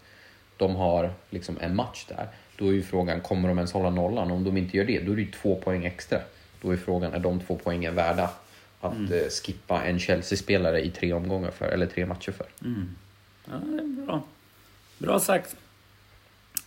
de 0.58 0.76
har 0.76 1.14
liksom 1.30 1.58
en 1.62 1.76
match 1.76 2.06
där, 2.08 2.28
då 2.58 2.68
är 2.68 2.72
ju 2.72 2.84
frågan, 2.84 3.22
kommer 3.22 3.48
de 3.50 3.58
ens 3.58 3.74
hålla 3.74 3.90
nollan? 3.90 4.32
Om 4.32 4.44
de 4.44 4.58
inte 4.58 4.78
gör 4.78 4.86
det, 4.86 5.00
då 5.00 5.12
är 5.12 5.16
det 5.16 5.22
ju 5.22 5.32
två 5.32 5.56
poäng 5.56 5.86
extra. 5.86 6.20
Då 6.62 6.72
är 6.72 6.78
frågan, 6.78 7.14
är 7.14 7.20
de 7.20 7.40
två 7.40 7.60
poängen 7.64 7.96
värda 7.96 8.30
att 8.82 8.94
eh, 9.12 9.30
skippa 9.44 9.84
en 9.84 10.00
Chelsea-spelare 10.00 10.82
i 10.86 10.92
tre 10.92 11.14
omgångar 11.14 11.52
för, 11.52 11.66
eller 11.66 11.86
tre 11.86 12.06
matcher 12.06 12.32
för? 12.32 12.46
Ja, 13.46 13.52
det 13.66 13.78
är 13.78 14.06
bra. 14.06 14.24
Bra 14.98 15.20
sagt. 15.20 15.56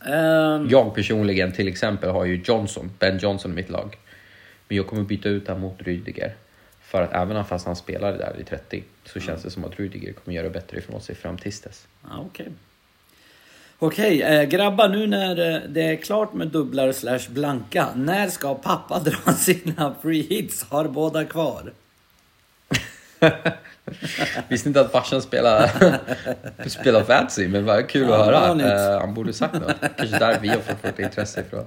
Ehm, 0.06 0.68
Jag 0.68 0.94
personligen 0.94 1.52
till 1.52 1.68
exempel 1.68 2.10
har 2.10 2.24
ju 2.24 2.42
Johnson, 2.44 2.90
Ben 2.98 3.18
Johnson 3.18 3.52
i 3.52 3.54
mitt 3.54 3.70
lag. 3.70 3.96
Men 4.68 4.76
jag 4.76 4.86
kommer 4.86 5.02
byta 5.02 5.28
ut 5.28 5.48
honom 5.48 5.62
mot 5.62 5.82
Rydiger. 5.82 6.34
För 6.82 7.02
att 7.02 7.12
även 7.12 7.44
fast 7.44 7.66
han 7.66 7.76
spelar 7.76 8.12
där 8.12 8.36
i 8.40 8.44
30 8.44 8.84
så 9.04 9.20
känns 9.20 9.42
det 9.42 9.50
som 9.50 9.64
att 9.64 9.78
Rydiger 9.80 10.12
kommer 10.12 10.36
göra 10.36 10.50
bättre 10.50 10.78
ifrån 10.78 11.00
sig 11.00 11.14
fram 11.14 11.38
tills 11.38 11.60
dess. 11.60 11.86
Ja, 12.02 12.18
Okej. 12.26 12.48
Okej, 13.80 14.22
eh, 14.22 14.42
grabbar 14.48 14.88
nu 14.88 15.06
när 15.06 15.54
eh, 15.54 15.60
det 15.68 15.82
är 15.82 15.96
klart 15.96 16.32
med 16.34 16.48
dubblar 16.48 16.92
slash 16.92 17.20
blanka. 17.28 17.88
När 17.96 18.28
ska 18.28 18.54
pappa 18.54 18.98
dra 19.04 19.32
sina 19.32 19.94
free 20.02 20.22
hits? 20.22 20.62
Har 20.62 20.88
båda 20.88 21.24
kvar? 21.24 21.72
Visste 24.48 24.68
inte 24.68 24.80
att 24.80 24.92
farsan 24.92 25.22
spelar, 25.22 25.70
spelar 26.68 27.02
fantasy, 27.04 27.48
men 27.48 27.64
vad 27.64 27.88
kul 27.88 28.08
Ja, 28.08 28.20
att 28.20 28.26
höra. 28.26 28.54
nytt. 28.54 28.66
Eh, 28.66 29.00
han 29.00 29.14
borde 29.14 29.32
sagt 29.32 29.54
något. 29.54 29.76
Kanske 29.96 30.18
där 30.18 30.38
vi 30.42 30.48
har 30.48 30.58
fått 30.58 30.84
vårt 30.84 30.98
intresse 30.98 31.40
ifrån. 31.40 31.66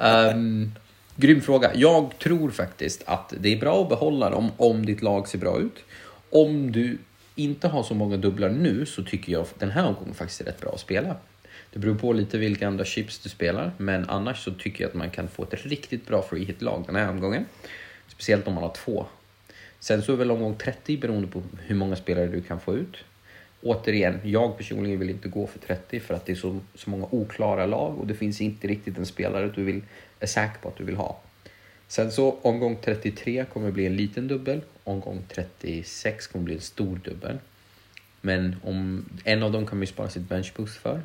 Um, 0.00 0.74
grym 1.18 1.40
fråga. 1.40 1.74
Jag 1.74 2.18
tror 2.18 2.50
faktiskt 2.50 3.02
att 3.06 3.34
det 3.40 3.52
är 3.52 3.60
bra 3.60 3.82
att 3.82 3.88
behålla 3.88 4.30
dem 4.30 4.50
om 4.56 4.86
ditt 4.86 5.02
lag 5.02 5.28
ser 5.28 5.38
bra 5.38 5.58
ut. 5.58 5.84
Om 6.30 6.72
du 6.72 6.98
inte 7.34 7.68
har 7.68 7.82
så 7.82 7.94
många 7.94 8.16
dubblar 8.16 8.48
nu 8.48 8.86
så 8.86 9.02
tycker 9.02 9.32
jag 9.32 9.46
den 9.58 9.70
här 9.70 9.86
omgången 9.86 10.14
faktiskt 10.14 10.40
är 10.40 10.44
rätt 10.44 10.60
bra 10.60 10.70
att 10.70 10.80
spela. 10.80 11.16
Det 11.72 11.78
beror 11.78 11.94
på 11.94 12.12
lite 12.12 12.38
vilka 12.38 12.66
andra 12.66 12.84
chips 12.84 13.18
du 13.18 13.28
spelar, 13.28 13.72
men 13.76 14.08
annars 14.08 14.44
så 14.44 14.52
tycker 14.52 14.84
jag 14.84 14.88
att 14.88 14.94
man 14.94 15.10
kan 15.10 15.28
få 15.28 15.42
ett 15.42 15.66
riktigt 15.66 16.06
bra 16.06 16.22
free 16.22 16.44
hit-lag 16.44 16.84
den 16.86 16.96
här 16.96 17.10
omgången. 17.10 17.44
Speciellt 18.08 18.46
om 18.46 18.54
man 18.54 18.62
har 18.62 18.74
två. 18.74 19.06
Sen 19.80 20.02
så 20.02 20.12
är 20.12 20.16
väl 20.16 20.30
omgång 20.30 20.56
30 20.56 20.96
beroende 20.96 21.28
på 21.28 21.42
hur 21.60 21.76
många 21.76 21.96
spelare 21.96 22.26
du 22.26 22.42
kan 22.42 22.60
få 22.60 22.76
ut. 22.76 22.96
Återigen, 23.62 24.20
jag 24.24 24.56
personligen 24.56 24.98
vill 24.98 25.10
inte 25.10 25.28
gå 25.28 25.46
för 25.46 25.58
30 25.58 26.00
för 26.00 26.14
att 26.14 26.26
det 26.26 26.32
är 26.32 26.36
så, 26.36 26.60
så 26.74 26.90
många 26.90 27.06
oklara 27.10 27.66
lag 27.66 27.98
och 27.98 28.06
det 28.06 28.14
finns 28.14 28.40
inte 28.40 28.68
riktigt 28.68 28.98
en 28.98 29.06
spelare 29.06 29.52
du 29.54 29.64
vill, 29.64 29.82
är 30.20 30.26
säker 30.26 30.60
på 30.60 30.68
att 30.68 30.76
du 30.76 30.84
vill 30.84 30.96
ha. 30.96 31.20
Sen 31.88 32.12
så 32.12 32.38
omgång 32.42 32.78
33 32.84 33.44
kommer 33.52 33.70
bli 33.70 33.86
en 33.86 33.96
liten 33.96 34.28
dubbel, 34.28 34.60
omgång 34.84 35.22
36 35.28 36.26
kommer 36.26 36.44
bli 36.44 36.54
en 36.54 36.60
stor 36.60 37.00
dubbel. 37.04 37.38
Men 38.20 38.56
om 38.62 39.04
en 39.24 39.42
av 39.42 39.52
dem 39.52 39.66
kan 39.66 39.78
man 39.78 39.82
ju 39.82 39.86
spara 39.86 40.08
sitt 40.08 40.28
benchboost 40.28 40.76
för. 40.76 41.02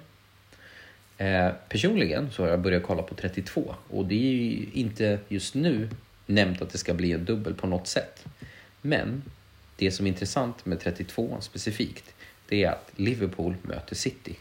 Eh, 1.17 1.51
personligen 1.69 2.31
så 2.31 2.43
har 2.43 2.50
jag 2.50 2.60
börjat 2.62 2.83
kolla 2.83 3.03
på 3.03 3.15
32 3.15 3.75
och 3.89 4.05
det 4.05 4.15
är 4.15 4.33
ju 4.33 4.65
inte 4.74 5.19
just 5.29 5.55
nu 5.55 5.89
nämnt 6.25 6.62
att 6.62 6.69
det 6.69 6.77
ska 6.77 6.93
bli 6.93 7.12
en 7.12 7.25
dubbel 7.25 7.53
på 7.53 7.67
något 7.67 7.88
sätt. 7.88 8.25
Men 8.81 9.22
det 9.77 9.86
det 9.86 9.91
som 9.91 10.05
är 10.05 10.10
intressant 10.10 10.65
med 10.65 10.79
32 10.79 11.38
specifikt, 11.41 12.12
det 12.50 12.63
är 12.63 12.71
att 12.71 12.91
Liverpool 12.95 13.55
möter 13.62 13.95
City. 13.95 14.35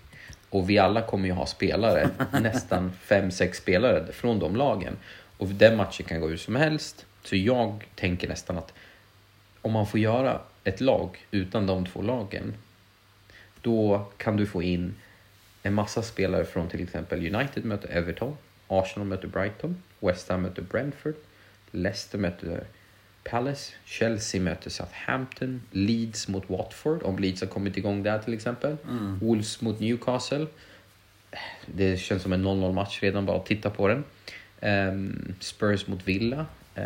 Och 0.48 0.70
vi 0.70 0.78
alla 0.78 1.02
kommer 1.02 1.26
ju 1.26 1.32
ha 1.32 1.46
spelare, 1.46 2.10
nästan 2.32 2.92
5-6 3.06 3.52
spelare 3.52 4.12
från 4.12 4.38
de 4.38 4.56
lagen. 4.56 4.96
Och 5.36 5.48
den 5.48 5.76
matchen 5.76 6.06
kan 6.06 6.20
gå 6.20 6.28
hur 6.28 6.36
som 6.36 6.56
helst. 6.56 7.06
Så 7.22 7.36
jag 7.36 7.84
tänker 7.94 8.28
nästan 8.28 8.58
att 8.58 8.72
om 9.62 9.72
man 9.72 9.86
får 9.86 10.00
göra 10.00 10.40
ett 10.64 10.80
lag 10.80 11.26
utan 11.30 11.66
de 11.66 11.86
två 11.86 12.02
lagen, 12.02 12.54
då 13.60 14.06
kan 14.16 14.36
du 14.36 14.46
få 14.46 14.62
in 14.62 14.94
en 15.62 15.74
massa 15.74 16.02
spelare 16.02 16.44
från 16.44 16.68
till 16.68 16.82
exempel 16.82 17.34
United 17.34 17.64
möter 17.64 17.88
Everton, 17.88 18.36
Arsenal 18.68 19.08
möter 19.08 19.28
Brighton, 19.28 19.82
West 20.00 20.28
Ham 20.28 20.42
möter 20.42 20.62
Brentford, 20.62 21.14
Leicester 21.70 22.18
möter 22.18 22.64
Palace, 23.24 23.72
Chelsea 23.84 24.40
möter 24.40 24.70
Southampton, 24.70 25.62
Leeds 25.70 26.28
mot 26.28 26.50
Watford, 26.50 27.02
om 27.02 27.18
Leeds 27.18 27.40
har 27.40 27.48
kommit 27.48 27.76
igång 27.76 28.02
där 28.02 28.18
till 28.18 28.34
exempel. 28.34 28.76
Mm. 28.88 29.18
Wolves 29.18 29.60
mot 29.60 29.80
Newcastle. 29.80 30.46
Det 31.66 31.96
känns 31.96 32.22
som 32.22 32.32
en 32.32 32.46
0-0 32.46 32.72
match 32.72 33.02
redan 33.02 33.26
bara 33.26 33.36
att 33.36 33.46
titta 33.46 33.70
på 33.70 33.88
den. 33.88 34.04
Um, 34.60 35.34
Spurs 35.40 35.86
mot 35.86 36.08
Villa, 36.08 36.46
uh, 36.78 36.84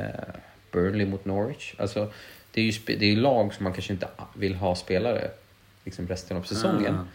Burnley 0.72 1.06
mot 1.06 1.24
Norwich. 1.24 1.74
Alltså, 1.78 2.12
det 2.50 2.60
är 2.60 2.64
ju 2.64 2.96
det 2.98 3.12
är 3.12 3.16
lag 3.16 3.54
som 3.54 3.64
man 3.64 3.72
kanske 3.72 3.92
inte 3.92 4.08
vill 4.34 4.54
ha 4.54 4.74
spelare 4.74 5.30
liksom 5.84 6.08
resten 6.08 6.36
av 6.36 6.42
säsongen. 6.42 6.94
Mm. 6.94 7.06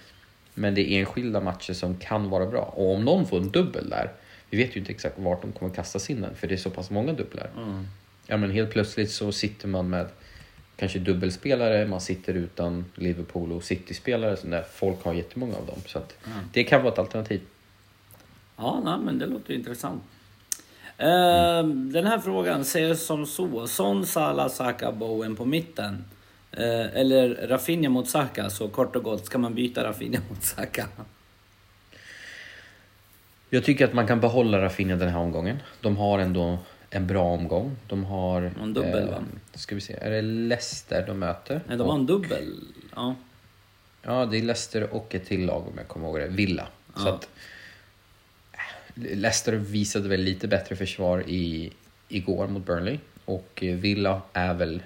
Men 0.54 0.76
det 0.76 0.92
är 0.92 1.00
enskilda 1.00 1.42
matcher 1.42 1.74
som 1.74 1.98
kan 1.98 2.30
vara 2.30 2.46
bra. 2.46 2.62
Och 2.62 2.96
om 2.96 3.06
någon 3.06 3.28
får 3.28 3.38
en 3.38 3.52
dubbel 3.52 3.90
där, 3.90 4.12
vi 4.50 4.58
vet 4.58 4.76
ju 4.76 4.80
inte 4.80 4.92
exakt 4.92 5.20
vart 5.20 5.42
de 5.42 5.52
kommer 5.52 5.74
kastas 5.74 6.10
in 6.10 6.22
den, 6.22 6.36
för 6.36 6.48
det 6.48 6.56
är 6.56 6.58
så 6.58 6.70
pass 6.70 6.90
många 6.90 7.14
dubblar. 7.14 7.50
Mm. 7.58 7.88
Ja, 8.28 8.38
men 8.38 8.52
helt 8.52 8.72
plötsligt 8.72 9.12
så 9.12 9.32
sitter 9.32 9.68
man 9.68 9.90
med 9.90 10.08
kanske 10.76 11.00
dubbelspelare, 11.00 11.88
man 11.88 12.02
sitter 12.02 12.34
utan 12.34 12.86
Liverpool 12.96 13.52
och 13.52 13.64
City-spelare, 13.64 14.38
så 14.38 14.48
där 14.48 14.66
folk 14.74 15.04
har 15.04 15.14
jättemånga 15.14 15.56
av 15.56 15.66
dem. 15.66 15.80
Så 15.86 16.00
mm. 16.00 16.38
det 16.54 16.64
kan 16.64 16.84
vara 16.84 16.94
ett 16.94 17.00
alternativ. 17.00 17.42
Ja, 18.58 18.82
nej, 18.86 18.98
men 19.00 19.20
det 19.20 19.26
låter 19.26 19.54
intressant. 19.54 20.04
Mm. 20.98 21.92
Den 21.92 22.08
här 22.08 22.20
frågan 22.20 22.66
säger 22.66 22.96
som 22.96 23.26
så. 23.26 23.68
Son, 23.68 24.06
Salah, 24.06 24.50
Saka, 24.50 24.92
Bowen 24.92 25.36
på 25.36 25.46
mitten. 25.46 26.06
Eh, 26.52 26.96
eller 27.00 27.48
Rafinha 27.48 27.90
mot 27.90 28.10
Saka, 28.10 28.50
så 28.50 28.68
kort 28.68 28.96
och 28.96 29.04
gott, 29.04 29.26
ska 29.26 29.38
man 29.38 29.54
byta 29.54 29.84
Rafinha 29.84 30.20
mot 30.30 30.44
Saka? 30.44 30.88
Jag 33.50 33.64
tycker 33.64 33.86
att 33.86 33.94
man 33.94 34.08
kan 34.08 34.20
behålla 34.20 34.62
Rafinha 34.62 34.96
den 34.96 35.10
här 35.10 35.20
omgången. 35.20 35.60
De 35.82 35.98
har 35.98 36.20
ändå 36.20 36.60
en 36.92 37.08
bra 37.08 37.24
omgång. 37.24 37.76
De 37.88 38.04
har... 38.04 38.52
En 38.62 38.74
dubbel 38.74 39.04
eh, 39.04 39.10
va? 39.10 39.24
Ska 39.54 39.76
vi 39.76 39.82
se, 39.82 39.94
är 39.94 40.12
det 40.12 40.22
Leicester 40.22 41.08
de 41.08 41.20
möter? 41.20 41.62
Nej, 41.68 41.78
de 41.78 41.88
har 41.88 41.96
en 41.96 42.06
dubbel. 42.06 42.54
Ja. 42.96 43.16
Ja, 44.02 44.26
det 44.26 44.38
är 44.38 44.42
Leicester 44.42 44.94
och 44.94 45.16
ett 45.16 45.26
till 45.26 45.46
lag 45.46 45.68
om 45.68 45.74
jag 45.78 45.88
kommer 45.88 46.08
ihåg 46.08 46.20
det. 46.20 46.28
Villa. 46.28 46.68
Ja. 46.96 47.02
Så 47.02 47.10
att, 47.10 47.30
Leicester 48.94 49.54
visade 49.54 50.10
väl 50.10 50.22
lite 50.22 50.48
bättre 50.48 50.76
försvar 50.76 51.24
i, 51.28 51.74
igår 52.08 52.48
mot 52.48 52.66
Burnley. 52.66 53.00
Och 53.26 53.60
Villa 53.62 54.22
är 54.34 54.54
väl 54.54 54.84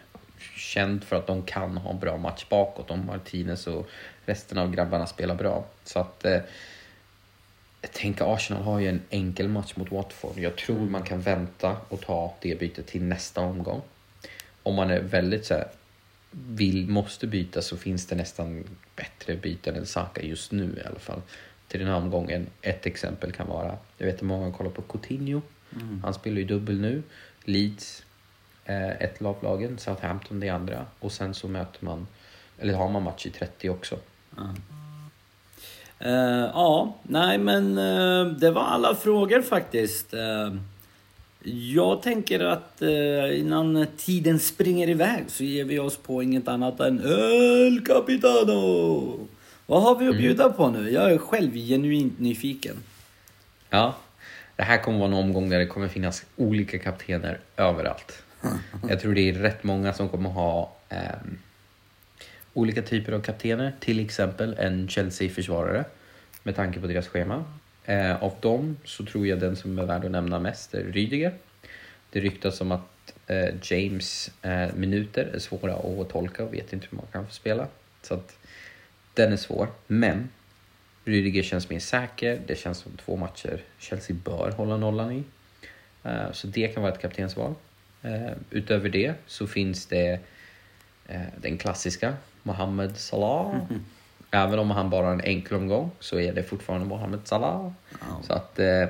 känd 0.56 1.04
för 1.04 1.16
att 1.16 1.28
de 1.28 1.44
kan 1.44 1.78
ha 1.78 1.92
en 1.92 2.00
bra 2.00 2.18
match 2.18 2.46
bakåt 2.50 2.92
om 2.92 3.06
Martinez 3.06 3.68
och 3.68 3.90
resten 4.26 4.58
av 4.58 4.72
grabbarna 4.72 5.08
spelar 5.08 5.36
bra. 5.36 5.66
Så 5.84 6.00
att... 6.00 6.26
Jag 7.86 7.92
tänker 7.92 8.34
Arsenal 8.36 8.63
har 8.63 8.80
ju 8.80 8.89
en 8.89 9.01
enkel 9.10 9.48
match 9.48 9.75
mot 9.75 9.92
Watford. 9.92 10.38
Jag 10.38 10.56
tror 10.56 10.80
man 10.80 11.04
kan 11.04 11.22
vänta 11.22 11.77
och 11.89 12.01
ta 12.01 12.34
det 12.42 12.60
bytet 12.60 12.88
till 12.88 13.04
nästa 13.04 13.42
omgång. 13.42 13.82
Om 14.63 14.75
man 14.75 14.89
är 14.89 15.00
väldigt 15.00 15.46
så 15.46 15.54
här, 15.54 15.68
vill, 16.32 16.88
måste 16.88 17.27
byta 17.27 17.62
så 17.62 17.77
finns 17.77 18.06
det 18.06 18.15
nästan 18.15 18.63
bättre 18.96 19.36
byten 19.36 19.75
än 19.75 19.86
Saka 19.86 20.22
just 20.22 20.51
nu 20.51 20.82
i 20.84 20.88
alla 20.88 21.00
fall. 21.00 21.22
Till 21.68 21.80
den 21.80 21.89
här 21.89 21.96
omgången. 21.96 22.48
Ett 22.62 22.86
exempel 22.86 23.32
kan 23.32 23.48
vara, 23.48 23.78
jag 23.98 24.06
vet 24.06 24.15
att 24.15 24.21
många 24.21 24.52
kollar 24.52 24.71
på 24.71 24.82
Coutinho. 24.82 25.41
Mm. 25.74 26.02
Han 26.04 26.13
spelar 26.13 26.38
ju 26.38 26.45
dubbel 26.45 26.80
nu. 26.80 27.04
Leeds, 27.43 28.04
eh, 28.65 28.89
ett 28.89 29.21
av 29.21 29.43
lagen, 29.43 29.78
Southampton 29.78 30.39
det 30.39 30.50
andra. 30.50 30.86
Och 31.00 31.12
sen 31.12 31.34
så 31.34 31.48
möter 31.48 31.86
man, 31.86 32.08
eller 32.60 32.74
har 32.74 32.89
man 32.89 33.04
match 33.04 33.26
i 33.26 33.30
30 33.30 33.69
också. 33.69 34.00
Mm. 34.38 34.56
Uh, 36.01 36.49
ja, 36.53 36.95
nej 37.03 37.38
men 37.38 37.77
uh, 37.77 38.27
det 38.27 38.51
var 38.51 38.62
alla 38.62 38.95
frågor 38.95 39.41
faktiskt. 39.41 40.13
Uh, 40.13 40.55
jag 41.47 42.01
tänker 42.01 42.39
att 42.39 42.81
innan 43.34 43.88
tiden 43.97 44.39
springer 44.39 44.89
iväg 44.89 45.23
så 45.27 45.43
ger 45.43 45.63
vi 45.63 45.79
oss 45.79 45.97
på 45.97 46.23
inget 46.23 46.47
annat 46.47 46.79
än 46.79 46.99
El 46.99 47.86
Capitano! 47.86 49.27
Vad 49.65 49.84
har 49.84 49.95
vi 49.95 50.05
att 50.05 50.12
mm. 50.12 50.17
bjuda 50.17 50.49
på 50.49 50.69
nu? 50.69 50.91
Jag 50.91 51.12
är 51.12 51.17
själv 51.17 51.53
genuint 51.53 52.19
nyfiken. 52.19 52.75
Ja, 53.69 53.95
det 54.55 54.63
här 54.63 54.77
kommer 54.77 54.99
vara 54.99 55.08
en 55.08 55.13
omgång 55.13 55.49
där 55.49 55.60
det 55.60 55.65
kommer 55.65 55.88
finnas 55.88 56.25
olika 56.36 56.79
kaptener 56.79 57.39
överallt. 57.58 58.23
Jag 58.89 58.99
tror 58.99 59.13
det 59.13 59.29
är 59.29 59.34
rätt 59.34 59.63
många 59.63 59.93
som 59.93 60.10
kommer 60.10 60.29
ha 60.29 60.75
um, 60.89 61.38
olika 62.56 62.82
typer 62.82 63.13
av 63.13 63.22
kaptener, 63.22 63.74
till 63.80 64.00
exempel 64.00 64.56
en 64.60 64.88
Chelsea-försvarare 64.88 65.86
med 66.44 66.56
tanke 66.56 66.80
på 66.80 66.88
deras 66.88 67.08
schema. 67.08 67.44
Eh, 67.86 68.24
av 68.24 68.34
dem 68.39 68.78
så 68.84 69.06
tror 69.06 69.28
jag 69.28 69.39
den 69.39 69.56
som 69.56 69.80
är 69.80 69.86
värd 69.86 70.06
att 70.06 70.12
nämna 70.12 70.39
mest 70.39 70.74
är 70.74 70.84
Rydiger. 70.84 71.34
Det 72.10 72.20
ryktas 72.20 72.62
om 72.62 72.72
att 72.72 73.13
eh, 73.28 73.50
James 73.62 74.32
eh, 74.41 74.76
minuter 74.76 75.32
är 75.34 75.39
svåra 75.39 75.74
att 75.74 76.10
tolka 76.10 76.44
och 76.44 76.54
vet 76.54 76.74
inte 76.74 76.88
hur 76.89 76.98
man 76.98 77.06
kan 77.12 77.26
få 77.26 77.34
spela. 77.34 77.68
Så 78.02 78.13
att 78.13 78.38
den 79.13 79.34
är 79.34 79.38
svår. 79.38 79.68
Men 79.88 80.30
Rydiger 81.06 81.44
känns 81.44 81.70
mer 81.70 81.80
säker. 81.80 82.41
Det 82.48 82.56
känns 82.56 82.78
som 82.78 82.91
två 82.98 83.15
matcher 83.15 83.62
Chelsea 83.80 84.15
bör 84.24 84.52
hålla 84.58 84.78
nollan 84.78 85.12
i. 85.12 85.24
Eh, 86.04 86.32
så 86.32 86.48
det 86.48 86.68
kan 86.68 86.84
vara 86.84 86.94
ett 86.94 87.02
kaptensval. 87.02 87.54
Eh, 88.02 88.32
utöver 88.50 88.89
det 88.89 89.13
så 89.28 89.48
finns 89.48 89.86
det 89.86 90.20
eh, 91.08 91.22
den 91.41 91.58
klassiska 91.58 92.13
Mohamed 92.45 92.97
Salah. 92.97 93.55
Mm. 93.55 93.86
Även 94.31 94.60
om 94.60 94.71
han 94.71 94.89
bara 94.89 95.05
har 95.05 95.13
en 95.13 95.21
enkel 95.21 95.58
omgång 95.58 95.91
så 95.99 96.19
är 96.19 96.34
det 96.34 96.43
fortfarande 96.43 96.88
Mohamed 96.88 97.19
Salah. 97.23 97.65
Oh. 97.65 98.21
Så 98.23 98.34
att 98.34 98.60
eh, 98.60 98.88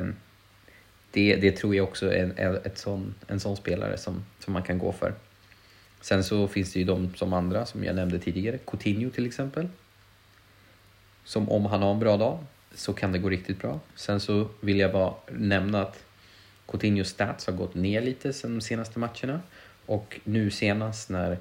det, 1.11 1.35
det 1.35 1.51
tror 1.51 1.75
jag 1.75 1.83
också 1.83 2.13
är, 2.13 2.33
är 2.37 2.67
ett 2.67 2.77
sån, 2.77 3.15
en 3.27 3.39
sån 3.39 3.57
spelare 3.57 3.97
som, 3.97 4.25
som 4.39 4.53
man 4.53 4.63
kan 4.63 4.77
gå 4.77 4.91
för. 4.91 5.13
Sen 6.01 6.23
så 6.23 6.47
finns 6.47 6.73
det 6.73 6.79
ju 6.79 6.85
de 6.85 7.15
som 7.15 7.33
andra 7.33 7.65
som 7.65 7.83
jag 7.83 7.95
nämnde 7.95 8.19
tidigare. 8.19 8.57
Coutinho 8.57 9.09
till 9.09 9.25
exempel. 9.25 9.67
Som 11.23 11.49
om 11.49 11.65
han 11.65 11.81
har 11.81 11.91
en 11.91 11.99
bra 11.99 12.17
dag 12.17 12.39
så 12.73 12.93
kan 12.93 13.11
det 13.11 13.19
gå 13.19 13.29
riktigt 13.29 13.61
bra. 13.61 13.79
Sen 13.95 14.19
så 14.19 14.47
vill 14.61 14.79
jag 14.79 14.91
bara 14.91 15.13
nämna 15.31 15.81
att 15.81 16.03
Coutinhos 16.67 17.07
stats 17.07 17.47
har 17.47 17.53
gått 17.53 17.75
ner 17.75 18.01
lite 18.01 18.33
sen 18.33 18.55
de 18.55 18.61
senaste 18.61 18.99
matcherna. 18.99 19.41
Och 19.85 20.19
nu 20.23 20.51
senast 20.51 21.09
när 21.09 21.37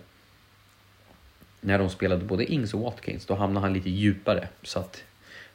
när 1.64 1.78
de 1.78 1.90
spelade 1.90 2.24
både 2.24 2.52
Ings 2.52 2.74
och 2.74 2.80
Watkins, 2.80 3.26
då 3.26 3.34
hamnar 3.34 3.60
han 3.60 3.72
lite 3.72 3.90
djupare. 3.90 4.48
Så 4.62 4.78
att 4.78 5.02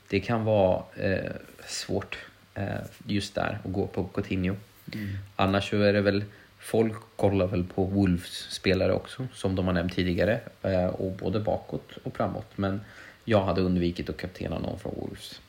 det 0.07 0.19
kan 0.19 0.45
vara 0.45 0.83
eh, 0.95 1.31
svårt 1.67 2.17
eh, 2.53 2.67
just 3.07 3.35
där 3.35 3.59
att 3.65 3.71
gå 3.71 3.87
på 3.87 4.03
Coutinho. 4.03 4.55
Mm. 4.93 5.07
Annars 5.35 5.69
så 5.69 5.81
är 5.81 5.93
det 5.93 6.01
väl, 6.01 6.23
folk 6.59 6.95
kollar 7.15 7.47
väl 7.47 7.63
på 7.63 7.83
Wolves 7.83 8.47
spelare 8.49 8.93
också, 8.93 9.27
som 9.33 9.55
de 9.55 9.65
har 9.65 9.73
nämnt 9.73 9.95
tidigare. 9.95 10.39
Eh, 10.61 10.85
och 10.85 11.11
både 11.11 11.39
bakåt 11.39 11.91
och 12.03 12.17
framåt. 12.17 12.51
Men 12.55 12.81
jag 13.25 13.43
hade 13.43 13.61
undvikit 13.61 14.09
att 14.09 14.17
kaptena 14.17 14.59
någon 14.59 14.79
från 14.79 14.95
Wolves. 14.95 15.41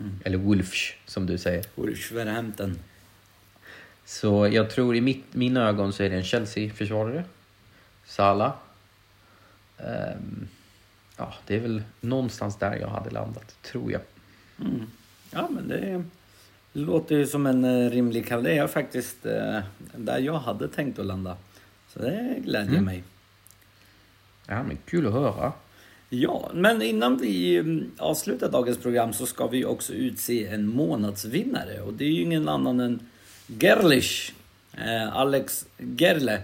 Mm. 0.00 0.20
Eller 0.24 0.38
Wolfs, 0.38 0.92
som 1.06 1.26
du 1.26 1.38
säger. 1.38 1.64
Wolverhampton. 1.74 2.78
Så 4.04 4.48
jag 4.48 4.70
tror 4.70 4.96
i 4.96 5.00
mitt, 5.00 5.34
mina 5.34 5.68
ögon 5.68 5.92
så 5.92 6.02
är 6.02 6.10
det 6.10 6.16
en 6.16 6.24
Chelsea-försvarare. 6.24 7.24
Salah 8.06 8.52
Um, 8.52 8.73
ja, 11.16 11.34
det 11.46 11.56
är 11.56 11.60
väl 11.60 11.82
någonstans 12.00 12.58
där 12.58 12.76
jag 12.76 12.88
hade 12.88 13.10
landat, 13.10 13.62
tror 13.62 13.92
jag. 13.92 14.00
Mm. 14.60 14.86
Ja, 15.30 15.48
men 15.50 15.68
det 15.68 16.04
låter 16.72 17.16
ju 17.16 17.26
som 17.26 17.46
en 17.46 17.64
uh, 17.64 17.90
rimlig 17.90 18.26
kall. 18.26 18.42
Det 18.42 18.58
är 18.58 18.66
faktiskt 18.66 19.26
uh, 19.26 19.60
där 19.96 20.18
jag 20.18 20.38
hade 20.38 20.68
tänkt 20.68 20.98
att 20.98 21.06
landa. 21.06 21.36
Så 21.88 21.98
det 21.98 22.36
glädjer 22.44 22.72
mm. 22.72 22.84
mig. 22.84 23.04
Ja, 24.46 24.62
men 24.62 24.78
kul 24.84 25.06
att 25.06 25.12
höra. 25.12 25.52
Ja, 26.08 26.50
men 26.54 26.82
innan 26.82 27.16
vi 27.16 27.56
mm, 27.56 27.90
avslutar 27.98 28.50
dagens 28.50 28.78
program 28.78 29.12
så 29.12 29.26
ska 29.26 29.46
vi 29.46 29.64
också 29.64 29.92
utse 29.92 30.46
en 30.46 30.66
månadsvinnare. 30.66 31.80
Och 31.80 31.94
det 31.94 32.04
är 32.04 32.08
ju 32.08 32.22
ingen 32.22 32.48
annan 32.48 32.80
än 32.80 33.00
Gerlich. 33.46 34.34
Eh, 34.72 35.16
Alex 35.16 35.66
Gerle 35.78 36.42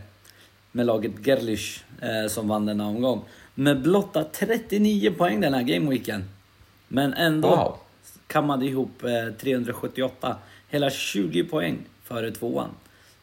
med 0.73 0.87
laget 0.87 1.27
Gerlich 1.27 1.85
eh, 2.01 2.29
som 2.29 2.49
vann 2.49 2.67
denna 2.67 2.87
omgång. 2.87 3.25
Med 3.55 3.83
blotta 3.83 4.25
39 4.25 5.11
poäng 5.11 5.41
den 5.41 5.55
här 5.55 5.63
gameweeken. 5.63 6.25
Men 6.89 7.15
ändå 7.15 7.49
wow. 7.49 7.77
kammade 8.27 8.67
ihop 8.67 9.05
eh, 9.05 9.35
378. 9.41 10.37
Hela 10.69 10.91
20 10.91 11.45
poäng 11.45 11.79
före 12.05 12.31
tvåan. 12.31 12.69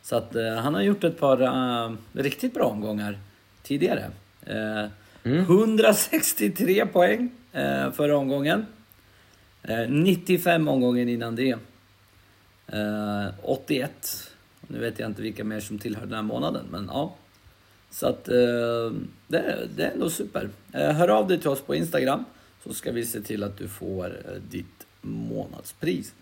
Så 0.02 0.16
att 0.16 0.36
eh, 0.36 0.54
han 0.54 0.74
har 0.74 0.82
gjort 0.82 1.04
ett 1.04 1.20
par 1.20 1.42
uh, 1.42 1.96
riktigt 2.14 2.54
bra 2.54 2.64
omgångar 2.64 3.18
tidigare. 3.64 4.12
Eh, 4.46 4.86
163 5.24 6.86
poäng 6.86 7.30
eh, 7.52 7.92
förra 7.92 8.18
omgången. 8.18 8.66
Eh, 9.64 9.90
95 9.90 10.68
omgången 10.68 11.10
innan 11.10 11.36
det. 11.36 11.58
Eh, 12.68 13.28
81. 13.42 14.32
Nu 14.68 14.80
vet 14.80 15.00
jag 15.00 15.10
inte 15.10 15.22
vilka 15.22 15.44
mer 15.44 15.60
som 15.60 15.80
tillhör 15.80 16.06
den 16.06 16.14
här 16.14 16.22
månaden, 16.22 16.66
men 16.72 16.90
ja. 16.94 17.16
Så 17.92 18.08
att 18.08 18.28
eh, 18.28 18.36
det, 19.28 19.68
det 19.76 19.84
är 19.84 19.92
ändå 19.92 20.10
super. 20.10 20.50
Eh, 20.74 20.92
hör 20.92 21.08
av 21.08 21.28
dig 21.28 21.40
till 21.40 21.50
oss 21.50 21.62
på 21.62 21.76
Instagram 21.76 22.26
så 22.64 22.74
ska 22.74 22.92
vi 22.92 23.06
se 23.06 23.22
till 23.22 23.44
att 23.44 23.58
du 23.58 23.68
får 23.68 24.06
eh, 24.06 24.42
ditt 24.50 24.86
månadspris. 25.02 26.14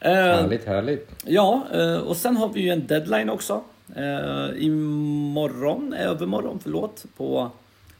Härligt, 0.00 0.64
härligt. 0.64 1.08
Ja, 1.24 1.62
och 2.04 2.16
sen 2.16 2.36
har 2.36 2.48
vi 2.48 2.60
ju 2.60 2.68
en 2.70 2.86
deadline 2.86 3.30
också. 3.30 3.62
Imorgon, 4.56 5.92
övermorgon, 5.92 6.58
förlåt, 6.62 7.04
på 7.16 7.50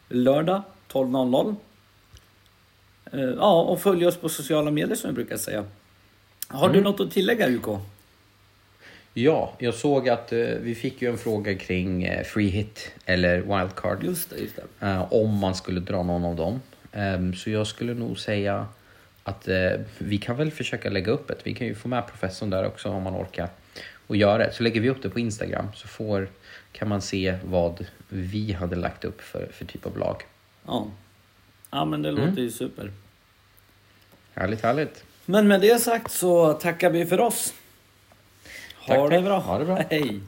lördag 0.09 0.63
12.00. 0.93 1.57
Eh, 3.13 3.21
Ja, 3.21 3.63
och 3.63 3.81
följ 3.81 4.07
oss 4.07 4.17
på 4.17 4.29
sociala 4.29 4.71
medier 4.71 4.97
som 4.97 5.09
jag 5.09 5.15
brukar 5.15 5.37
säga. 5.37 5.65
Har 6.49 6.69
du 6.69 6.81
något 6.81 7.01
att 7.01 7.11
tillägga 7.11 7.49
UK? 7.49 7.67
Ja, 9.15 9.55
jag 9.59 9.75
såg 9.75 10.09
att 10.09 10.33
eh, 10.33 10.39
vi 10.39 10.75
fick 10.75 11.03
ju 11.03 11.11
en 11.11 11.19
fråga 11.19 11.55
kring 11.55 12.05
eh, 12.05 12.25
free 12.25 12.49
hit 12.49 12.93
eller 13.07 13.37
wildcard. 13.37 14.05
Just 14.05 14.31
det, 14.31 14.37
just 14.37 14.57
det. 14.57 14.87
Eh, 14.87 15.13
om 15.13 15.39
man 15.39 15.55
skulle 15.55 15.81
dra 15.81 16.03
någon 16.03 16.25
av 16.25 16.37
dem. 16.37 16.61
Ehm, 16.93 17.35
så 17.35 17.51
jag 17.51 17.67
skulle 17.67 17.95
nog 17.95 18.19
säga 18.19 18.67
att 19.23 19.49
eh, 19.49 19.71
vi 19.99 20.19
kan 20.19 20.37
väl 20.37 20.51
försöka 20.51 20.91
lägga 20.91 21.13
upp 21.13 21.31
ett. 21.31 21.41
Vi 21.43 21.55
kan 21.55 21.67
ju 21.67 21.75
få 21.75 21.89
med 21.89 22.07
professorn 22.07 22.51
där 22.51 22.67
också 22.67 22.89
om 22.89 23.03
man 23.03 23.17
orkar 23.17 23.49
och 24.07 24.17
göra 24.17 24.39
det. 24.39 24.53
Så 24.53 24.63
lägger 24.63 24.81
vi 24.81 24.91
upp 24.91 25.03
det 25.03 25.11
på 25.11 25.21
Instagram 25.21 25.67
så 25.75 25.89
får, 25.89 26.29
kan 26.73 26.89
man 26.89 27.03
se 27.03 27.37
vad 27.45 27.87
vi 28.09 28.53
hade 28.53 28.77
lagt 28.77 29.05
upp 29.05 29.21
för, 29.21 29.49
för 29.53 29.65
typ 29.65 29.87
av 29.87 29.99
lag. 29.99 30.23
Ja, 30.67 30.91
ja 31.71 31.85
men 31.85 32.03
det 32.03 32.11
låter 32.11 32.43
ju 32.43 32.51
super. 32.51 32.93
Härligt, 34.35 34.61
härligt. 34.61 35.05
Men 35.25 35.49
med 35.49 35.61
det 35.61 35.79
sagt 35.79 36.11
så 36.11 36.53
tackar 36.53 36.91
vi 36.91 37.07
för 37.07 37.21
oss. 37.21 37.55
Ha 38.87 38.95
Tack, 38.95 39.11
det 39.11 39.17
tack. 39.17 39.25
bra. 39.25 39.39
Ha 39.39 39.59
det 39.59 39.65
bra. 39.65 39.77
Hej. 39.91 40.21